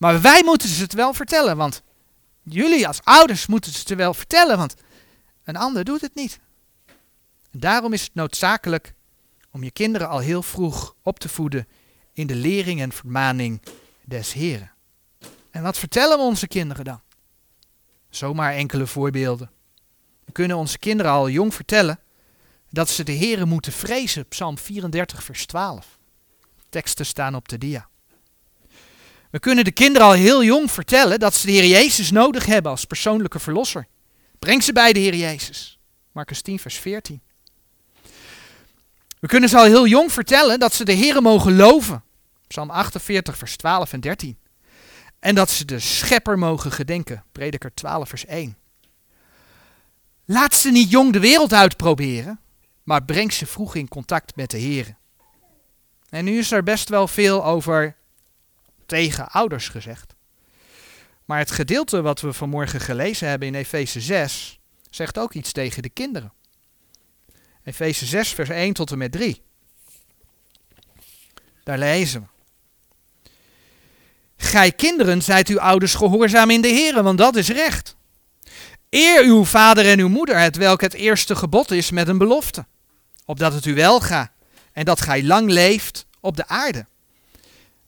Maar 0.01 0.21
wij 0.21 0.43
moeten 0.45 0.69
ze 0.69 0.83
het 0.83 0.93
wel 0.93 1.15
vertellen, 1.15 1.57
want 1.57 1.83
jullie 2.43 2.87
als 2.87 3.01
ouders 3.03 3.47
moeten 3.47 3.73
ze 3.73 3.79
het 3.79 3.89
wel 3.89 4.15
vertellen, 4.15 4.57
want 4.57 4.75
een 5.45 5.57
ander 5.57 5.85
doet 5.85 6.01
het 6.01 6.15
niet. 6.15 6.41
En 7.51 7.61
daarom 7.61 7.93
is 7.93 8.03
het 8.03 8.15
noodzakelijk 8.15 8.95
om 9.51 9.63
je 9.63 9.71
kinderen 9.71 10.09
al 10.09 10.19
heel 10.19 10.43
vroeg 10.43 10.95
op 11.03 11.19
te 11.19 11.29
voeden 11.29 11.69
in 12.13 12.27
de 12.27 12.35
lering 12.35 12.81
en 12.81 12.93
vermaning 12.93 13.63
des 14.05 14.33
Heren. 14.33 14.73
En 15.51 15.63
wat 15.63 15.79
vertellen 15.79 16.19
we 16.19 16.25
onze 16.25 16.49
kinderen 16.49 16.85
dan? 16.85 17.01
Zomaar 18.11 18.53
enkele 18.53 18.87
voorbeelden. 18.87 19.51
We 20.25 20.33
kunnen 20.33 20.57
onze 20.57 20.79
kinderen 20.79 21.13
al 21.13 21.29
jong 21.29 21.55
vertellen 21.55 22.01
dat 22.71 22.89
ze 22.89 23.05
de 23.05 23.13
Heren 23.13 23.49
moeten 23.49 23.73
vrezen. 23.73 24.29
Psalm 24.29 24.59
34, 24.59 25.23
vers 25.23 25.47
12. 25.47 25.99
Teksten 26.69 27.07
staan 27.07 27.35
op 27.35 27.49
de 27.49 27.59
dia. 27.59 27.90
We 29.31 29.39
kunnen 29.39 29.65
de 29.65 29.73
kinderen 29.73 30.07
al 30.07 30.15
heel 30.15 30.45
jong 30.45 30.71
vertellen 30.71 31.19
dat 31.19 31.35
ze 31.35 31.47
de 31.47 31.53
Heer 31.53 31.67
Jezus 31.67 32.11
nodig 32.11 32.47
hebben 32.47 32.71
als 32.71 32.85
persoonlijke 32.85 33.39
verlosser. 33.39 33.87
Breng 34.39 34.63
ze 34.63 34.73
bij 34.73 34.93
de 34.93 34.99
Heer 34.99 35.15
Jezus. 35.15 35.79
Marcus 36.13 36.43
10, 36.43 36.59
vers 36.59 36.77
14. 36.79 37.21
We 39.21 39.27
kunnen 39.27 39.49
ze 39.49 39.59
al 39.59 39.65
heel 39.65 39.87
jong 39.87 40.13
vertellen 40.13 40.59
dat 40.59 40.75
ze 40.75 40.85
de 40.85 40.93
Heer 40.93 41.23
mogen 41.23 41.57
loven. 41.57 42.05
Psalm 42.47 42.71
48, 42.71 43.37
vers 43.37 43.57
12 43.57 43.93
en 43.93 44.01
13. 44.01 44.39
En 45.19 45.35
dat 45.35 45.51
ze 45.51 45.65
de 45.65 45.79
schepper 45.79 46.39
mogen 46.39 46.73
gedenken. 46.73 47.25
Prediker 47.33 47.75
12, 47.75 48.09
vers 48.09 48.27
1. 48.27 48.57
Laat 50.25 50.55
ze 50.55 50.71
niet 50.71 50.91
jong 50.91 51.13
de 51.13 51.21
wereld 51.21 51.53
uitproberen, 51.53 52.41
maar 52.83 53.05
breng 53.05 53.33
ze 53.33 53.47
vroeg 53.47 53.75
in 53.75 53.89
contact 53.89 54.37
met 54.37 54.51
de 54.51 54.59
Heer. 54.59 54.97
En 56.09 56.25
nu 56.25 56.39
is 56.39 56.51
er 56.51 56.63
best 56.63 56.89
wel 56.89 57.09
veel 57.09 57.45
over 57.45 57.97
tegen 58.91 59.29
ouders 59.29 59.69
gezegd. 59.69 60.15
Maar 61.25 61.39
het 61.39 61.51
gedeelte 61.51 62.03
wat 62.03 62.21
we 62.21 62.33
vanmorgen 62.33 62.81
gelezen 62.81 63.29
hebben 63.29 63.49
in 63.49 63.55
Efeze 63.55 64.01
6 64.01 64.61
zegt 64.91 65.19
ook 65.19 65.33
iets 65.33 65.53
tegen 65.53 65.83
de 65.83 65.89
kinderen. 65.89 66.33
Efeze 67.65 68.07
6, 68.07 68.29
vers 68.33 68.49
1 68.49 68.73
tot 68.73 68.91
en 68.91 68.99
met 68.99 69.13
3. 69.13 69.43
Daar 71.65 71.79
lezen 71.79 72.21
we. 72.21 72.27
Gij 74.37 74.73
kinderen, 74.73 75.23
zijt 75.23 75.49
uw 75.49 75.61
ouders 75.61 75.95
gehoorzaam 75.95 76.51
in 76.51 76.61
de 76.61 76.69
Heer, 76.69 77.03
want 77.03 77.19
dat 77.19 77.37
is 77.37 77.49
recht. 77.49 77.97
Eer 78.89 79.25
uw 79.25 79.45
vader 79.45 79.87
en 79.87 79.99
uw 79.99 80.09
moeder, 80.09 80.39
het 80.39 80.57
welk 80.57 80.81
het 80.81 80.95
eerste 80.95 81.37
gebod 81.37 81.71
is 81.71 81.91
met 81.91 82.09
een 82.09 82.19
belofte, 82.19 82.67
opdat 83.25 83.53
het 83.53 83.65
u 83.65 83.75
wel 83.75 84.01
gaat 84.01 84.31
en 84.73 84.85
dat 84.85 85.01
gij 85.01 85.25
lang 85.25 85.51
leeft 85.51 86.07
op 86.21 86.37
de 86.37 86.49
aarde. 86.49 86.87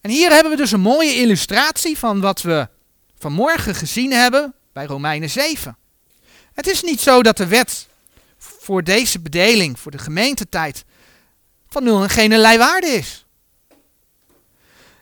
En 0.03 0.11
hier 0.11 0.31
hebben 0.31 0.51
we 0.53 0.59
dus 0.59 0.73
een 0.73 0.81
mooie 0.81 1.15
illustratie 1.15 1.99
van 1.99 2.21
wat 2.21 2.43
we 2.43 2.69
vanmorgen 3.19 3.75
gezien 3.75 4.13
hebben 4.13 4.55
bij 4.73 4.85
Romeinen 4.85 5.31
7. 5.31 5.77
Het 6.53 6.67
is 6.67 6.83
niet 6.83 7.01
zo 7.01 7.23
dat 7.23 7.37
de 7.37 7.47
wet 7.47 7.87
voor 8.39 8.83
deze 8.83 9.21
bedeling, 9.21 9.79
voor 9.79 9.91
de 9.91 9.99
gemeentetijd, 9.99 10.85
van 11.69 11.85
nul 11.85 12.03
en 12.03 12.11
geen 12.11 12.41
waarde 12.41 12.87
is. 12.87 13.25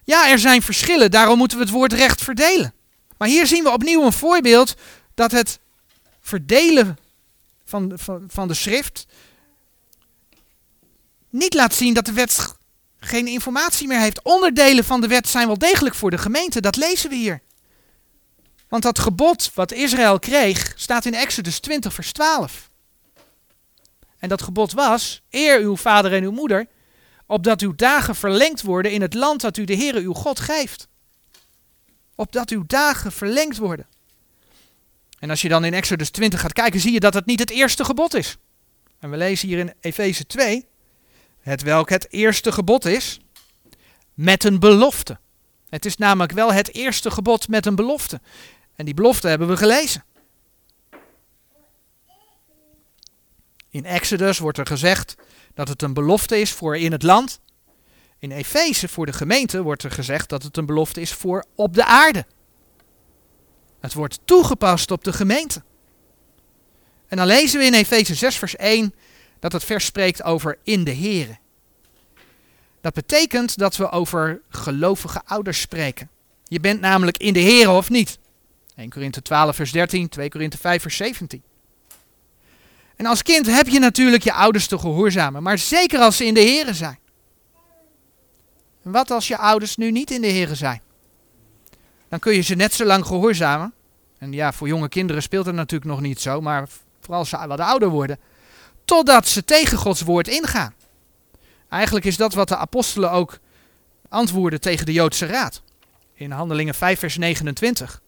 Ja, 0.05 0.29
er 0.29 0.39
zijn 0.39 0.63
verschillen, 0.63 1.11
daarom 1.11 1.39
moeten 1.39 1.59
we 1.59 1.65
het 1.65 1.73
woord 1.73 1.93
recht 1.93 2.23
verdelen. 2.23 2.73
Maar 3.17 3.29
hier 3.29 3.47
zien 3.47 3.65
we 3.65 3.71
opnieuw 3.71 4.05
een 4.05 4.13
voorbeeld 4.13 4.75
dat 5.15 5.31
het 5.31 5.59
verdelen 6.21 6.99
van, 7.65 7.93
van, 7.95 8.25
van 8.29 8.49
de 8.49 8.55
schrift 8.55 9.07
niet 11.31 11.55
laat 11.55 11.75
zien 11.75 11.95
dat 11.95 12.05
de 12.05 12.13
wet 12.13 12.33
geen 13.01 13.27
informatie 13.27 13.87
meer 13.87 14.01
heeft. 14.01 14.23
Onderdelen 14.23 14.85
van 14.85 15.01
de 15.01 15.07
wet 15.07 15.29
zijn 15.29 15.47
wel 15.47 15.59
degelijk 15.59 15.95
voor 15.95 16.11
de 16.11 16.19
gemeente, 16.19 16.61
dat 16.61 16.77
lezen 16.77 17.11
we 17.11 17.17
hier. 17.17 17.41
Want 18.69 18.83
dat 18.83 18.99
gebod 18.99 19.51
wat 19.55 19.73
Israël 19.73 20.19
kreeg, 20.19 20.73
staat 20.77 21.05
in 21.05 21.15
Exodus 21.15 21.59
20, 21.59 21.95
vers 21.95 22.13
12. 22.13 22.71
En 24.19 24.29
dat 24.29 24.43
gebod 24.43 24.73
was: 24.73 25.23
eer 25.31 25.61
uw 25.61 25.77
vader 25.77 26.13
en 26.13 26.23
uw 26.23 26.31
moeder, 26.31 26.67
opdat 27.27 27.61
uw 27.61 27.75
dagen 27.75 28.15
verlengd 28.15 28.63
worden 28.63 28.93
in 28.93 29.01
het 29.01 29.15
land 29.15 29.41
dat 29.41 29.57
u 29.57 29.65
de 29.65 29.77
Heere 29.77 30.01
uw 30.01 30.13
God 30.13 30.41
geeft. 30.41 30.89
Opdat 32.15 32.51
uw 32.51 32.65
dagen 32.67 33.13
verlengd 33.13 33.57
worden. 33.57 33.87
En 35.19 35.31
als 35.31 35.43
je 35.43 35.49
dan 35.49 35.65
in 35.65 35.75
Exodus 35.75 36.11
20 36.11 36.41
gaat 36.41 36.53
kijken, 36.53 36.81
zie 36.81 36.93
je 36.93 37.01
dat 37.01 37.15
het 37.15 37.27
niet 37.27 37.41
het 37.41 37.51
eerste 37.51 37.85
gebod 37.85 38.15
is. 38.15 38.37
En 38.99 39.11
we 39.11 39.17
lezen 39.17 39.49
hier 39.49 39.59
in 39.59 39.73
Efeze 39.81 40.27
2, 40.27 40.67
het 41.51 41.63
welk 41.63 41.89
het 41.89 42.13
eerste 42.13 42.53
gebod 42.53 42.85
is, 42.85 43.21
met 44.15 44.45
een 44.45 44.59
belofte. 44.59 45.19
Het 45.69 45.85
is 45.85 45.97
namelijk 45.97 46.33
wel 46.33 46.53
het 46.53 46.75
eerste 46.75 47.11
gebod 47.11 47.49
met 47.49 47.67
een 47.67 47.75
belofte. 47.75 48.21
En 48.75 48.85
die 48.85 48.95
belofte 48.95 49.29
hebben 49.29 49.49
we 49.49 49.57
gelezen. 49.57 50.05
In 53.71 53.85
Exodus 53.85 54.39
wordt 54.39 54.59
er 54.59 54.67
gezegd 54.67 55.15
dat 55.55 55.69
het 55.69 55.83
een 55.83 55.95
belofte 55.95 56.41
is 56.41 56.53
voor 56.53 56.77
in 56.77 56.93
het 56.93 57.03
land. 57.03 57.41
In 58.19 58.31
Efeze 58.31 58.89
voor 58.89 59.07
de 59.07 59.13
gemeente 59.13 59.63
wordt 59.63 59.83
er 59.83 59.91
gezegd 59.91 60.29
dat 60.29 60.43
het 60.43 60.57
een 60.57 60.67
belofte 60.67 61.01
is 61.01 61.13
voor 61.13 61.45
op 61.55 61.75
de 61.75 61.85
aarde. 61.85 62.27
Het 63.81 63.95
wordt 63.95 64.21
toegepast 64.25 64.91
op 64.91 65.05
de 65.05 65.13
gemeente. 65.13 65.63
En 67.07 67.17
dan 67.17 67.27
lezen 67.27 67.59
we 67.59 67.67
in 67.67 67.75
Efeze 67.75 68.15
6 68.15 68.37
vers 68.37 68.57
1 68.57 68.95
dat 69.40 69.53
het 69.53 69.64
vers 69.64 69.85
spreekt 69.85 70.22
over 70.22 70.59
in 70.62 70.85
de 70.85 70.94
Here. 70.94 71.38
Dat 72.81 72.94
betekent 72.94 73.59
dat 73.59 73.76
we 73.76 73.90
over 73.90 74.40
gelovige 74.48 75.20
ouders 75.24 75.61
spreken. 75.61 76.11
Je 76.44 76.61
bent 76.61 76.81
namelijk 76.81 77.16
in 77.16 77.33
de 77.33 77.40
Heer 77.40 77.70
of 77.70 77.90
niet. 77.90 78.18
1 78.76 78.90
Korinthe 78.90 79.22
12 79.22 79.57
vers 79.57 79.72
13, 79.72 80.09
2 80.09 80.29
Korinthe 80.29 80.59
5 80.59 80.83
vers 80.83 80.96
17. 80.96 81.42
En 82.96 83.07
als 83.07 83.22
kind 83.22 83.46
heb 83.46 83.68
je 83.68 83.79
natuurlijk 83.79 84.22
je 84.22 84.33
ouders 84.33 84.66
te 84.66 84.79
gehoorzamen, 84.79 85.42
maar 85.42 85.59
zeker 85.59 86.00
als 86.00 86.16
ze 86.16 86.24
in 86.24 86.35
de 86.35 86.40
Heer 86.40 86.74
zijn. 86.74 86.98
Wat 88.83 89.11
als 89.11 89.29
je 89.29 89.37
ouders 89.37 89.76
nu 89.76 89.90
niet 89.90 90.11
in 90.11 90.20
de 90.20 90.26
Heer 90.26 90.57
zijn? 90.57 90.81
Dan 92.09 92.18
kun 92.18 92.35
je 92.35 92.40
ze 92.40 92.55
net 92.55 92.72
zo 92.72 92.85
lang 92.85 93.07
gehoorzamen. 93.07 93.72
En 94.18 94.33
ja, 94.33 94.53
voor 94.53 94.68
jonge 94.68 94.88
kinderen 94.88 95.22
speelt 95.22 95.46
het 95.46 95.55
natuurlijk 95.55 95.90
nog 95.90 96.00
niet 96.00 96.20
zo, 96.20 96.40
maar 96.40 96.68
vooral 97.00 97.18
als 97.18 97.29
ze 97.29 97.46
wat 97.46 97.61
ouder 97.61 97.88
worden. 97.88 98.18
Totdat 98.90 99.29
ze 99.29 99.44
tegen 99.44 99.79
Gods 99.79 100.00
woord 100.00 100.29
ingaan. 100.29 100.74
Eigenlijk 101.68 102.05
is 102.05 102.16
dat 102.16 102.35
wat 102.35 102.48
de 102.48 102.57
apostelen 102.57 103.11
ook 103.11 103.38
antwoorden 104.09 104.61
tegen 104.61 104.87
de 104.87 104.92
Joodse 104.92 105.26
raad. 105.26 105.62
In 106.14 106.31
Handelingen 106.31 106.74
5, 106.74 106.98
vers 106.98 107.16
29. 107.16 108.00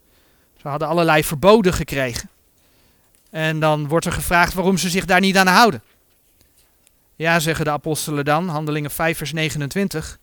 Ze 0.60 0.68
hadden 0.68 0.88
allerlei 0.88 1.24
verboden 1.24 1.72
gekregen. 1.72 2.30
En 3.30 3.60
dan 3.60 3.88
wordt 3.88 4.06
er 4.06 4.12
gevraagd 4.12 4.54
waarom 4.54 4.76
ze 4.76 4.90
zich 4.90 5.04
daar 5.04 5.20
niet 5.20 5.36
aan 5.36 5.46
houden. 5.46 5.82
Ja, 7.16 7.40
zeggen 7.40 7.64
de 7.64 7.70
apostelen 7.70 8.24
dan, 8.24 8.48
Handelingen 8.48 8.90
5, 8.90 9.16
vers 9.16 9.32
29. 9.32 10.18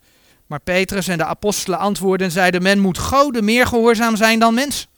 Maar 0.46 0.60
Petrus 0.60 1.08
en 1.08 1.18
de 1.18 1.24
apostelen 1.24 1.78
antwoorden 1.78 2.26
en 2.26 2.32
zeiden: 2.32 2.62
Men 2.62 2.78
moet 2.78 2.98
goden 2.98 3.44
meer 3.44 3.66
gehoorzaam 3.66 4.16
zijn 4.16 4.38
dan 4.38 4.54
mensen. 4.54 4.88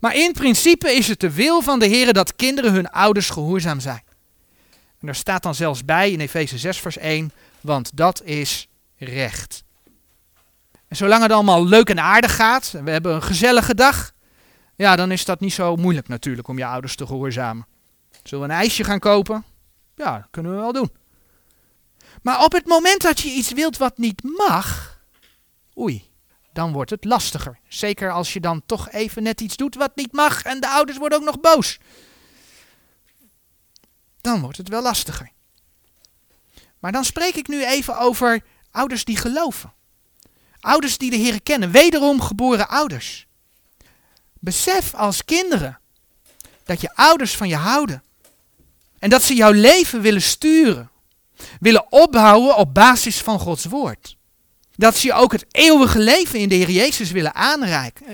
Maar 0.00 0.14
in 0.14 0.32
principe 0.32 0.92
is 0.92 1.08
het 1.08 1.20
de 1.20 1.32
wil 1.32 1.60
van 1.60 1.78
de 1.78 1.86
Heer 1.86 2.12
dat 2.12 2.36
kinderen 2.36 2.72
hun 2.72 2.90
ouders 2.90 3.30
gehoorzaam 3.30 3.80
zijn. 3.80 4.02
En 5.00 5.08
er 5.08 5.14
staat 5.14 5.42
dan 5.42 5.54
zelfs 5.54 5.84
bij 5.84 6.10
in 6.10 6.20
Efeze 6.20 6.58
6, 6.58 6.78
vers 6.78 6.98
1, 6.98 7.32
want 7.60 7.96
dat 7.96 8.22
is 8.22 8.68
recht. 8.96 9.64
En 10.88 10.96
zolang 10.96 11.22
het 11.22 11.32
allemaal 11.32 11.66
leuk 11.66 11.90
en 11.90 12.00
aardig 12.00 12.34
gaat, 12.34 12.72
en 12.76 12.84
we 12.84 12.90
hebben 12.90 13.14
een 13.14 13.22
gezellige 13.22 13.74
dag, 13.74 14.12
ja, 14.76 14.96
dan 14.96 15.10
is 15.10 15.24
dat 15.24 15.40
niet 15.40 15.52
zo 15.52 15.76
moeilijk 15.76 16.08
natuurlijk 16.08 16.48
om 16.48 16.58
je 16.58 16.66
ouders 16.66 16.96
te 16.96 17.06
gehoorzamen. 17.06 17.66
Zullen 18.22 18.46
we 18.46 18.52
een 18.52 18.60
ijsje 18.60 18.84
gaan 18.84 18.98
kopen? 18.98 19.44
Ja, 19.96 20.16
dat 20.16 20.26
kunnen 20.30 20.52
we 20.52 20.58
wel 20.58 20.72
doen. 20.72 20.90
Maar 22.22 22.44
op 22.44 22.52
het 22.52 22.66
moment 22.66 23.02
dat 23.02 23.20
je 23.20 23.30
iets 23.30 23.52
wilt 23.52 23.76
wat 23.76 23.98
niet 23.98 24.22
mag, 24.22 24.98
oei, 25.78 26.10
dan 26.54 26.72
wordt 26.72 26.90
het 26.90 27.04
lastiger. 27.04 27.58
Zeker 27.68 28.10
als 28.10 28.32
je 28.32 28.40
dan 28.40 28.62
toch 28.66 28.90
even 28.90 29.22
net 29.22 29.40
iets 29.40 29.56
doet 29.56 29.74
wat 29.74 29.96
niet 29.96 30.12
mag 30.12 30.42
en 30.42 30.60
de 30.60 30.68
ouders 30.68 30.98
worden 30.98 31.18
ook 31.18 31.24
nog 31.24 31.40
boos. 31.40 31.78
Dan 34.20 34.40
wordt 34.40 34.56
het 34.56 34.68
wel 34.68 34.82
lastiger. 34.82 35.32
Maar 36.78 36.92
dan 36.92 37.04
spreek 37.04 37.34
ik 37.34 37.48
nu 37.48 37.64
even 37.64 37.98
over 37.98 38.44
ouders 38.70 39.04
die 39.04 39.16
geloven. 39.16 39.72
Ouders 40.60 40.98
die 40.98 41.10
de 41.10 41.16
Heer 41.16 41.42
kennen, 41.42 41.70
wederom 41.70 42.20
geboren 42.20 42.68
ouders. 42.68 43.26
Besef 44.38 44.94
als 44.94 45.24
kinderen 45.24 45.78
dat 46.64 46.80
je 46.80 46.94
ouders 46.94 47.36
van 47.36 47.48
je 47.48 47.56
houden. 47.56 48.02
En 48.98 49.10
dat 49.10 49.22
ze 49.22 49.34
jouw 49.34 49.52
leven 49.52 50.00
willen 50.00 50.22
sturen. 50.22 50.90
Willen 51.60 51.92
opbouwen 51.92 52.56
op 52.56 52.74
basis 52.74 53.20
van 53.20 53.38
Gods 53.38 53.64
woord. 53.64 54.16
Dat 54.76 54.96
ze 54.96 55.06
je 55.06 55.12
ook 55.12 55.32
het 55.32 55.46
eeuwige 55.50 55.98
leven 55.98 56.38
in 56.38 56.48
de 56.48 56.54
Heer 56.54 56.70
Jezus 56.70 57.10
willen 57.10 57.34
aanreiken. 57.34 58.06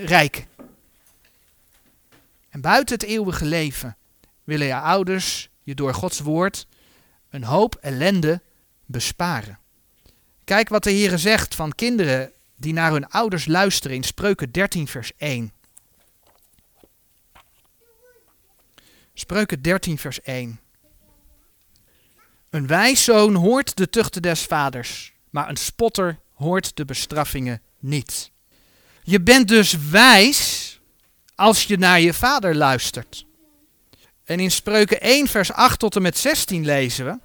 En 2.49 2.61
buiten 2.61 2.95
het 2.95 3.03
eeuwige 3.03 3.45
leven 3.45 3.97
willen 4.43 4.67
je 4.67 4.75
ouders 4.75 5.49
je 5.63 5.75
door 5.75 5.93
Gods 5.93 6.19
woord 6.19 6.67
een 7.29 7.43
hoop 7.43 7.75
ellende 7.75 8.41
besparen. 8.85 9.59
Kijk 10.43 10.69
wat 10.69 10.83
de 10.83 10.91
Heer 10.91 11.17
zegt 11.17 11.55
van 11.55 11.75
kinderen 11.75 12.31
die 12.55 12.73
naar 12.73 12.91
hun 12.91 13.09
ouders 13.09 13.45
luisteren 13.45 13.95
in 13.95 14.03
Spreuken 14.03 14.51
13 14.51 14.87
vers 14.87 15.11
1. 15.17 15.53
Spreuken 19.13 19.61
13 19.61 19.97
vers 19.97 20.21
1. 20.21 20.59
Een 22.49 22.67
wijszoon 22.67 23.35
hoort 23.35 23.77
de 23.77 23.89
tuchten 23.89 24.21
des 24.21 24.43
vaders, 24.43 25.13
maar 25.29 25.49
een 25.49 25.57
spotter 25.57 26.19
hoort 26.41 26.75
de 26.75 26.85
bestraffingen 26.85 27.61
niet. 27.79 28.31
Je 29.03 29.21
bent 29.21 29.47
dus 29.47 29.89
wijs 29.89 30.79
als 31.35 31.63
je 31.63 31.77
naar 31.77 31.99
je 31.99 32.13
vader 32.13 32.55
luistert. 32.55 33.25
En 34.23 34.39
in 34.39 34.51
Spreuken 34.51 35.01
1, 35.01 35.27
vers 35.27 35.51
8 35.51 35.79
tot 35.79 35.95
en 35.95 36.01
met 36.01 36.17
16 36.17 36.65
lezen 36.65 37.05
we. 37.05 37.17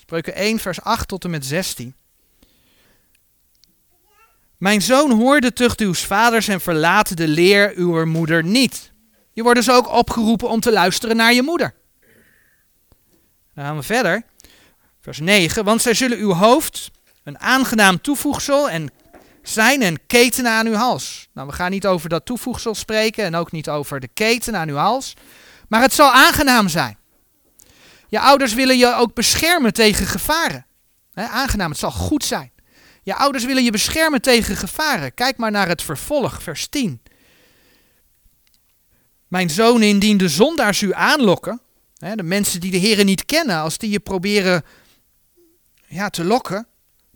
Spreuken 0.00 0.34
1, 0.34 0.58
vers 0.58 0.80
8 0.80 1.08
tot 1.08 1.24
en 1.24 1.30
met 1.30 1.46
16. 1.46 1.94
Mijn 4.56 4.82
zoon, 4.82 5.10
hoor 5.10 5.40
de 5.40 5.52
tucht 5.52 5.80
uws 5.80 6.04
vaders 6.04 6.48
en 6.48 6.60
verlaat 6.60 7.16
de 7.16 7.28
leer 7.28 7.72
uw 7.74 8.04
moeder 8.04 8.44
niet. 8.44 8.92
Je 9.32 9.42
wordt 9.42 9.58
dus 9.58 9.70
ook 9.70 9.88
opgeroepen 9.88 10.48
om 10.48 10.60
te 10.60 10.72
luisteren 10.72 11.16
naar 11.16 11.32
je 11.32 11.42
moeder. 11.42 11.74
Dan 13.54 13.64
gaan 13.64 13.76
we 13.76 13.82
verder. 13.82 14.22
Vers 15.00 15.20
9. 15.20 15.64
Want 15.64 15.82
zij 15.82 15.94
zullen 15.94 16.18
uw 16.18 16.32
hoofd 16.32 16.90
een 17.22 17.38
aangenaam 17.38 18.00
toevoegsel 18.00 18.70
en 18.70 18.90
zijn 19.42 19.82
en 19.82 20.06
ketenen 20.06 20.52
aan 20.52 20.66
uw 20.66 20.74
hals. 20.74 21.28
Nou, 21.34 21.46
we 21.48 21.52
gaan 21.54 21.70
niet 21.70 21.86
over 21.86 22.08
dat 22.08 22.24
toevoegsel 22.24 22.74
spreken 22.74 23.24
en 23.24 23.34
ook 23.34 23.52
niet 23.52 23.68
over 23.68 24.00
de 24.00 24.08
keten 24.08 24.56
aan 24.56 24.68
uw 24.68 24.76
hals. 24.76 25.14
Maar 25.68 25.80
het 25.80 25.92
zal 25.92 26.12
aangenaam 26.12 26.68
zijn. 26.68 26.98
Je 28.08 28.20
ouders 28.20 28.54
willen 28.54 28.78
je 28.78 28.94
ook 28.94 29.14
beschermen 29.14 29.72
tegen 29.72 30.06
gevaren. 30.06 30.66
aangenaam, 31.14 31.70
het 31.70 31.78
zal 31.78 31.90
goed 31.90 32.24
zijn. 32.24 32.52
Je 33.02 33.14
ouders 33.14 33.44
willen 33.44 33.64
je 33.64 33.70
beschermen 33.70 34.22
tegen 34.22 34.56
gevaren. 34.56 35.14
Kijk 35.14 35.36
maar 35.36 35.50
naar 35.50 35.68
het 35.68 35.82
vervolg, 35.82 36.42
vers 36.42 36.66
10. 36.66 37.02
Mijn 39.28 39.50
zoon, 39.50 39.82
indien 39.82 40.16
de 40.16 40.28
zondaars 40.28 40.82
u 40.82 40.94
aanlokken, 40.94 41.60
de 41.94 42.22
mensen 42.22 42.60
die 42.60 42.70
de 42.70 42.76
Heer 42.76 43.04
niet 43.04 43.26
kennen, 43.26 43.56
als 43.56 43.78
die 43.78 43.90
je 43.90 44.00
proberen 44.00 44.64
ja, 45.90 46.10
te 46.10 46.24
lokken, 46.24 46.66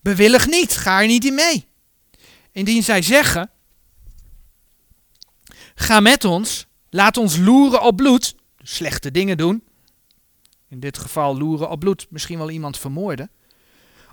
bewillig 0.01 0.47
niet, 0.47 0.77
ga 0.77 1.01
er 1.01 1.07
niet 1.07 1.25
in 1.25 1.35
mee. 1.35 1.69
Indien 2.53 2.83
zij 2.83 3.03
zeggen, 3.03 3.51
ga 5.75 6.01
met 6.01 6.25
ons, 6.25 6.67
laat 6.91 7.17
ons 7.17 7.37
loeren 7.37 7.83
op 7.83 7.97
bloed, 7.97 8.35
slechte 8.59 9.11
dingen 9.11 9.37
doen, 9.37 9.65
in 10.69 10.81
dit 10.81 10.99
geval 10.99 11.39
loeren 11.39 11.71
op 11.71 11.81
bloed, 11.81 12.07
misschien 12.11 12.39
wel 12.39 12.51
iemand 12.51 12.79
vermoorden, 12.79 13.31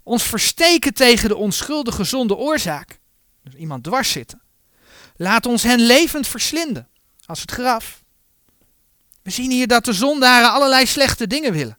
ons 0.04 0.24
versteken 0.24 0.94
tegen 0.94 1.30
de 1.30 1.36
onschuldige 1.36 2.04
zonde 2.04 2.36
oorzaak, 2.36 3.00
dus 3.44 3.54
iemand 3.54 3.84
dwars 3.84 4.12
zitten, 4.12 4.42
laat 5.16 5.46
ons 5.46 5.64
hen 5.64 5.80
levend 5.80 6.28
verslinden, 6.28 6.88
als 7.26 7.42
het 7.42 7.52
graf. 7.52 8.04
We 9.22 9.30
zien 9.30 9.52
hier 9.52 9.68
dat 9.68 9.86
de 9.86 9.94
zondaren 9.94 10.52
allerlei 10.52 10.86
slechte 10.86 11.28
dingen 11.28 11.54
willen. 11.54 11.78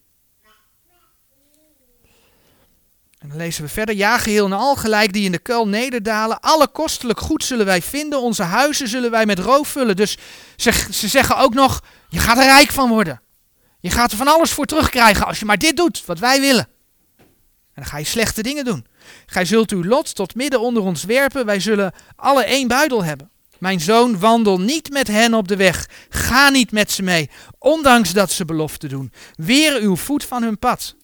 En 3.23 3.29
dan 3.29 3.37
lezen 3.37 3.65
we 3.65 3.69
verder. 3.69 3.95
Ja, 3.95 4.19
geheel 4.19 4.45
en 4.45 4.53
al 4.53 4.77
gelijk 4.77 5.13
die 5.13 5.25
in 5.25 5.33
de 5.33 5.39
kuil 5.39 5.69
nederdalen. 5.69 6.41
Alle 6.41 6.69
kostelijk 6.69 7.21
goed 7.21 7.45
zullen 7.45 7.67
wij 7.67 7.83
vinden. 7.83 8.21
Onze 8.21 8.43
huizen 8.43 8.89
zullen 8.89 9.11
wij 9.11 9.27
met 9.27 9.39
roof 9.39 9.69
vullen. 9.69 9.97
Dus 9.97 10.17
ze, 10.57 10.73
ze 10.91 11.09
zeggen 11.09 11.37
ook 11.37 11.55
nog, 11.55 11.81
je 12.09 12.19
gaat 12.19 12.39
er 12.39 12.45
rijk 12.45 12.71
van 12.71 12.89
worden. 12.89 13.21
Je 13.81 13.91
gaat 13.91 14.11
er 14.11 14.17
van 14.17 14.29
alles 14.29 14.51
voor 14.51 14.65
terugkrijgen 14.65 15.27
als 15.27 15.39
je 15.39 15.45
maar 15.45 15.59
dit 15.59 15.77
doet 15.77 16.03
wat 16.07 16.19
wij 16.19 16.41
willen. 16.41 16.69
En 17.75 17.83
dan 17.83 17.85
ga 17.85 17.99
je 17.99 18.05
slechte 18.05 18.43
dingen 18.43 18.65
doen. 18.65 18.87
Gij 19.27 19.45
zult 19.45 19.71
uw 19.71 19.85
lot 19.85 20.15
tot 20.15 20.35
midden 20.35 20.61
onder 20.61 20.83
ons 20.83 21.05
werpen. 21.05 21.47
Wij 21.47 21.61
zullen 21.61 21.93
alle 22.17 22.45
één 22.45 22.69
buidel 22.69 23.05
hebben. 23.05 23.31
Mijn 23.59 23.81
zoon, 23.81 24.19
wandel 24.19 24.61
niet 24.61 24.91
met 24.91 25.09
hen 25.09 25.35
op 25.35 25.49
de 25.49 25.57
weg. 25.57 25.89
Ga 26.09 26.49
niet 26.49 26.73
met 26.73 26.91
ze 26.91 27.03
mee, 27.03 27.31
ondanks 27.59 28.13
dat 28.13 28.31
ze 28.31 28.45
belofte 28.45 28.89
doen. 28.89 29.13
Weer 29.35 29.81
uw 29.81 29.97
voet 29.97 30.25
van 30.25 30.43
hun 30.43 30.59
pad 30.59 30.95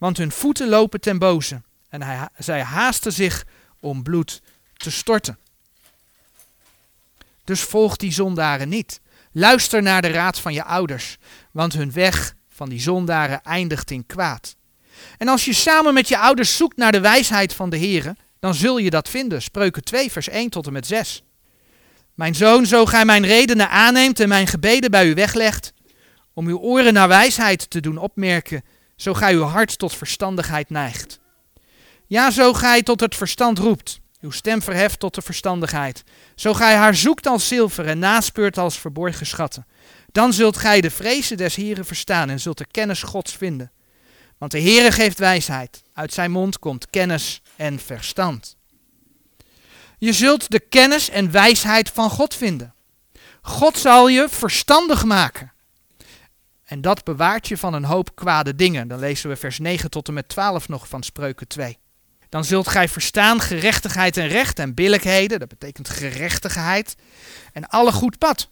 want 0.00 0.16
hun 0.16 0.32
voeten 0.32 0.68
lopen 0.68 1.00
ten 1.00 1.18
boze 1.18 1.62
en 1.88 2.02
hij, 2.02 2.28
zij 2.38 2.62
haasten 2.62 3.12
zich 3.12 3.44
om 3.80 4.02
bloed 4.02 4.42
te 4.76 4.90
storten. 4.90 5.38
Dus 7.44 7.60
volg 7.60 7.96
die 7.96 8.12
zondaren 8.12 8.68
niet. 8.68 9.00
Luister 9.32 9.82
naar 9.82 10.02
de 10.02 10.08
raad 10.08 10.38
van 10.38 10.52
je 10.52 10.64
ouders, 10.64 11.16
want 11.50 11.72
hun 11.72 11.92
weg 11.92 12.34
van 12.48 12.68
die 12.68 12.80
zondaren 12.80 13.42
eindigt 13.42 13.90
in 13.90 14.06
kwaad. 14.06 14.56
En 15.18 15.28
als 15.28 15.44
je 15.44 15.52
samen 15.52 15.94
met 15.94 16.08
je 16.08 16.18
ouders 16.18 16.56
zoekt 16.56 16.76
naar 16.76 16.92
de 16.92 17.00
wijsheid 17.00 17.54
van 17.54 17.70
de 17.70 17.76
Heer, 17.76 18.14
dan 18.38 18.54
zul 18.54 18.78
je 18.78 18.90
dat 18.90 19.08
vinden. 19.08 19.42
Spreuken 19.42 19.84
2, 19.84 20.10
vers 20.10 20.28
1 20.28 20.50
tot 20.50 20.66
en 20.66 20.72
met 20.72 20.86
6. 20.86 21.22
Mijn 22.14 22.34
zoon, 22.34 22.66
zo 22.66 22.86
gij 22.86 23.04
mijn 23.04 23.26
redenen 23.26 23.70
aanneemt 23.70 24.20
en 24.20 24.28
mijn 24.28 24.46
gebeden 24.46 24.90
bij 24.90 25.06
u 25.06 25.14
weglegt, 25.14 25.72
om 26.32 26.46
uw 26.46 26.58
oren 26.58 26.92
naar 26.92 27.08
wijsheid 27.08 27.70
te 27.70 27.80
doen 27.80 27.98
opmerken 27.98 28.62
zo 29.00 29.14
gij 29.14 29.34
uw 29.34 29.42
hart 29.42 29.78
tot 29.78 29.96
verstandigheid 29.96 30.70
neigt. 30.70 31.20
Ja, 32.06 32.30
zo 32.30 32.52
gij 32.52 32.82
tot 32.82 33.00
het 33.00 33.14
verstand 33.14 33.58
roept, 33.58 34.00
uw 34.20 34.30
stem 34.30 34.62
verheft 34.62 34.98
tot 34.98 35.14
de 35.14 35.22
verstandigheid. 35.22 36.04
Zo 36.34 36.54
gij 36.54 36.74
haar 36.74 36.94
zoekt 36.94 37.26
als 37.26 37.48
zilver 37.48 37.86
en 37.86 37.98
naspeurt 37.98 38.58
als 38.58 38.78
verborgen 38.78 39.26
schatten. 39.26 39.66
Dan 40.12 40.32
zult 40.32 40.56
gij 40.56 40.80
de 40.80 40.90
vrezen 40.90 41.36
des 41.36 41.54
Heren 41.54 41.84
verstaan 41.84 42.30
en 42.30 42.40
zult 42.40 42.58
de 42.58 42.66
kennis 42.70 43.02
Gods 43.02 43.32
vinden. 43.32 43.72
Want 44.38 44.52
de 44.52 44.60
Heere 44.60 44.92
geeft 44.92 45.18
wijsheid. 45.18 45.82
Uit 45.94 46.12
zijn 46.12 46.30
mond 46.30 46.58
komt 46.58 46.90
kennis 46.90 47.42
en 47.56 47.78
verstand. 47.78 48.56
Je 49.98 50.12
zult 50.12 50.50
de 50.50 50.60
kennis 50.60 51.10
en 51.10 51.30
wijsheid 51.30 51.90
van 51.90 52.10
God 52.10 52.34
vinden. 52.34 52.74
God 53.42 53.78
zal 53.78 54.08
je 54.08 54.26
verstandig 54.30 55.04
maken. 55.04 55.52
En 56.70 56.80
dat 56.80 57.04
bewaart 57.04 57.48
je 57.48 57.56
van 57.56 57.74
een 57.74 57.84
hoop 57.84 58.14
kwade 58.14 58.54
dingen. 58.54 58.88
Dan 58.88 58.98
lezen 58.98 59.30
we 59.30 59.36
vers 59.36 59.58
9 59.58 59.90
tot 59.90 60.08
en 60.08 60.14
met 60.14 60.28
12 60.28 60.68
nog 60.68 60.88
van 60.88 61.02
Spreuken 61.02 61.48
2. 61.48 61.78
Dan 62.28 62.44
zult 62.44 62.68
gij 62.68 62.88
verstaan 62.88 63.40
gerechtigheid 63.40 64.16
en 64.16 64.28
recht 64.28 64.58
en 64.58 64.74
billijkheden, 64.74 65.38
dat 65.38 65.48
betekent 65.48 65.88
gerechtigheid, 65.88 66.96
en 67.52 67.68
alle 67.68 67.92
goed 67.92 68.18
pad. 68.18 68.50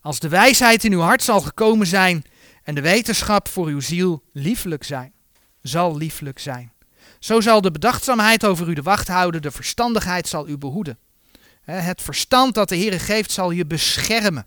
Als 0.00 0.18
de 0.18 0.28
wijsheid 0.28 0.84
in 0.84 0.92
uw 0.92 1.00
hart 1.00 1.22
zal 1.22 1.40
gekomen 1.40 1.86
zijn 1.86 2.24
en 2.62 2.74
de 2.74 2.80
wetenschap 2.80 3.48
voor 3.48 3.66
uw 3.66 3.80
ziel 3.80 4.22
liefelijk 4.32 4.84
zijn, 4.84 5.12
zal 5.62 5.96
liefelijk 5.96 6.38
zijn. 6.38 6.72
Zo 7.18 7.40
zal 7.40 7.60
de 7.60 7.70
bedachtzaamheid 7.70 8.44
over 8.44 8.68
u 8.68 8.74
de 8.74 8.82
wacht 8.82 9.08
houden, 9.08 9.42
de 9.42 9.50
verstandigheid 9.50 10.28
zal 10.28 10.48
u 10.48 10.58
behoeden. 10.58 10.98
Het 11.62 12.02
verstand 12.02 12.54
dat 12.54 12.68
de 12.68 12.76
Heer 12.76 13.00
geeft 13.00 13.30
zal 13.30 13.50
je 13.50 13.66
beschermen, 13.66 14.46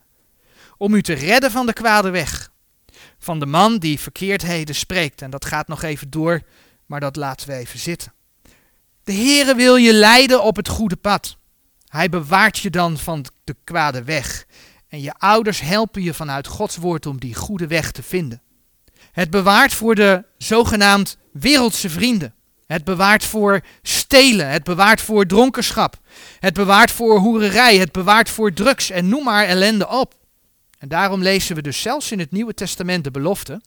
om 0.77 0.93
u 0.93 1.01
te 1.01 1.13
redden 1.13 1.51
van 1.51 1.65
de 1.65 1.73
kwade 1.73 2.09
weg. 2.09 2.49
Van 3.19 3.39
de 3.39 3.45
man 3.45 3.77
die 3.77 3.99
verkeerdheden 3.99 4.75
spreekt. 4.75 5.21
En 5.21 5.29
dat 5.29 5.45
gaat 5.45 5.67
nog 5.67 5.83
even 5.83 6.09
door, 6.09 6.41
maar 6.85 6.99
dat 6.99 7.15
laten 7.15 7.47
we 7.47 7.53
even 7.53 7.79
zitten. 7.79 8.13
De 9.03 9.13
Heere 9.13 9.55
wil 9.55 9.75
je 9.75 9.93
leiden 9.93 10.43
op 10.43 10.55
het 10.55 10.67
goede 10.67 10.95
pad. 10.95 11.37
Hij 11.87 12.09
bewaart 12.09 12.57
je 12.57 12.69
dan 12.69 12.97
van 12.97 13.25
de 13.43 13.55
kwade 13.63 14.03
weg. 14.03 14.45
En 14.87 15.01
je 15.01 15.13
ouders 15.17 15.59
helpen 15.59 16.01
je 16.01 16.13
vanuit 16.13 16.47
Gods 16.47 16.77
woord 16.77 17.05
om 17.05 17.19
die 17.19 17.35
goede 17.35 17.67
weg 17.67 17.91
te 17.91 18.03
vinden. 18.03 18.41
Het 19.11 19.29
bewaart 19.29 19.73
voor 19.73 19.95
de 19.95 20.25
zogenaamd 20.37 21.17
wereldse 21.31 21.89
vrienden. 21.89 22.33
Het 22.65 22.83
bewaart 22.83 23.23
voor 23.23 23.61
stelen. 23.81 24.49
Het 24.49 24.63
bewaart 24.63 25.01
voor 25.01 25.25
dronkenschap. 25.25 25.99
Het 26.39 26.53
bewaart 26.53 26.91
voor 26.91 27.19
hoererij. 27.19 27.77
Het 27.77 27.91
bewaart 27.91 28.29
voor 28.29 28.53
drugs. 28.53 28.89
En 28.89 29.09
noem 29.09 29.23
maar 29.23 29.45
ellende 29.45 29.87
op. 29.87 30.13
En 30.77 30.87
daarom 30.87 31.21
lezen 31.21 31.55
we 31.55 31.61
dus 31.61 31.81
zelfs 31.81 32.11
in 32.11 32.19
het 32.19 32.31
Nieuwe 32.31 32.53
Testament 32.53 33.03
de 33.03 33.11
belofte. 33.11 33.61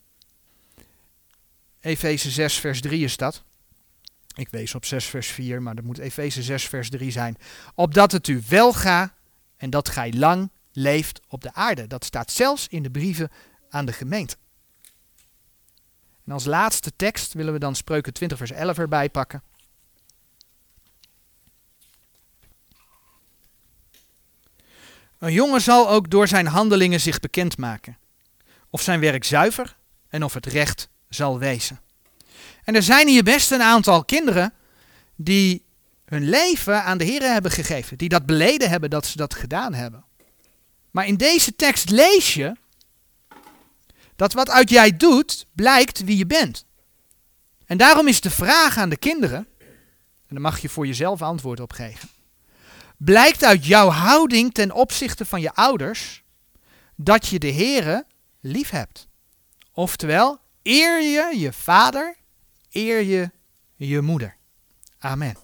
Efeze 1.81 2.31
6, 2.31 2.59
vers 2.59 2.81
3 2.81 3.05
is 3.05 3.17
dat. 3.17 3.43
Ik 4.35 4.49
wees 4.49 4.75
op 4.75 4.85
6, 4.85 5.05
vers 5.05 5.29
4, 5.29 5.63
maar 5.63 5.75
dat 5.75 5.85
moet 5.85 5.99
Efeze 5.99 6.43
6, 6.43 6.65
vers 6.65 6.91
3 6.91 7.11
zijn. 7.11 7.37
Opdat 7.75 8.13
het 8.13 8.29
u 8.29 8.43
wel 8.49 8.73
gaat 8.73 9.13
en 9.57 9.71
dat 9.71 9.89
gij 9.89 10.13
lang 10.13 10.51
leeft 10.73 11.21
op 11.29 11.43
de 11.43 11.55
aarde. 11.55 11.87
Dat 11.87 12.05
staat 12.05 12.31
zelfs 12.31 12.69
in 12.69 12.83
de 12.83 12.91
brieven 12.91 13.31
aan 13.71 13.85
de 13.85 13.93
gemeente. 13.93 14.37
En 16.25 16.33
als 16.33 16.45
laatste 16.45 16.93
tekst 16.97 17.33
willen 17.33 17.53
we 17.53 17.59
dan 17.59 17.75
Spreuken 17.75 18.13
20 18.13 18.39
vers 18.39 18.51
11 18.51 18.79
erbij 18.79 19.11
pakken. 19.11 19.43
Een 25.21 25.33
jongen 25.33 25.61
zal 25.61 25.89
ook 25.89 26.11
door 26.11 26.29
zijn 26.29 26.47
handelingen 26.47 27.01
zich 27.01 27.21
bekendmaken. 27.21 27.99
Of 28.71 28.83
zijn 28.83 29.01
werk 29.01 29.25
zuiver 29.25 29.77
en 30.09 30.25
of 30.25 30.35
het 30.35 30.47
recht 30.47 30.89
zal 31.09 31.39
wezen. 31.39 31.81
En 32.65 32.75
er 32.75 32.83
zijn 32.83 33.09
hier 33.09 33.23
best 33.23 33.51
een 33.51 33.63
aantal 33.63 34.05
kinderen 34.05 34.53
die 35.17 35.65
hun 36.05 36.29
leven 36.29 36.85
aan 36.85 36.99
de 36.99 37.05
Heer 37.05 37.23
hebben 37.23 37.51
gegeven. 37.51 37.99
Die 37.99 38.09
dat 38.09 38.27
beleden 38.27 38.71
hebben 38.71 38.91
dat 38.91 39.07
ze 39.07 39.17
dat 39.17 39.35
gedaan 39.35 39.75
hebben. 39.75 40.05
Maar 40.91 41.07
in 41.07 41.17
deze 41.17 41.57
tekst 41.57 41.91
lees 41.91 42.35
je 42.35 42.57
dat 44.17 44.33
wat 44.33 44.51
uit 44.51 44.71
jij 44.71 44.97
doet, 44.97 45.47
blijkt 45.53 46.05
wie 46.05 46.17
je 46.17 46.27
bent. 46.27 46.65
En 47.67 47.77
daarom 47.77 48.09
is 48.09 48.21
de 48.21 48.31
vraag 48.31 48.77
aan 48.77 48.89
de 48.89 48.97
kinderen, 48.97 49.47
en 50.27 50.29
daar 50.29 50.41
mag 50.41 50.59
je 50.59 50.69
voor 50.69 50.87
jezelf 50.87 51.23
antwoord 51.23 51.61
op 51.61 51.73
geven. 51.73 52.09
Blijkt 53.05 53.45
uit 53.45 53.67
jouw 53.67 53.89
houding 53.89 54.55
ten 54.55 54.73
opzichte 54.73 55.25
van 55.25 55.41
je 55.41 55.55
ouders 55.55 56.23
dat 56.97 57.27
je 57.27 57.39
de 57.39 57.53
Here 57.53 58.07
lief 58.41 58.71
hebt. 58.71 59.09
Oftewel, 59.73 60.41
eer 60.63 61.03
je 61.03 61.39
je 61.39 61.53
vader, 61.53 62.17
eer 62.71 63.03
je 63.03 63.31
je 63.77 64.01
moeder. 64.01 64.37
Amen. 64.99 65.35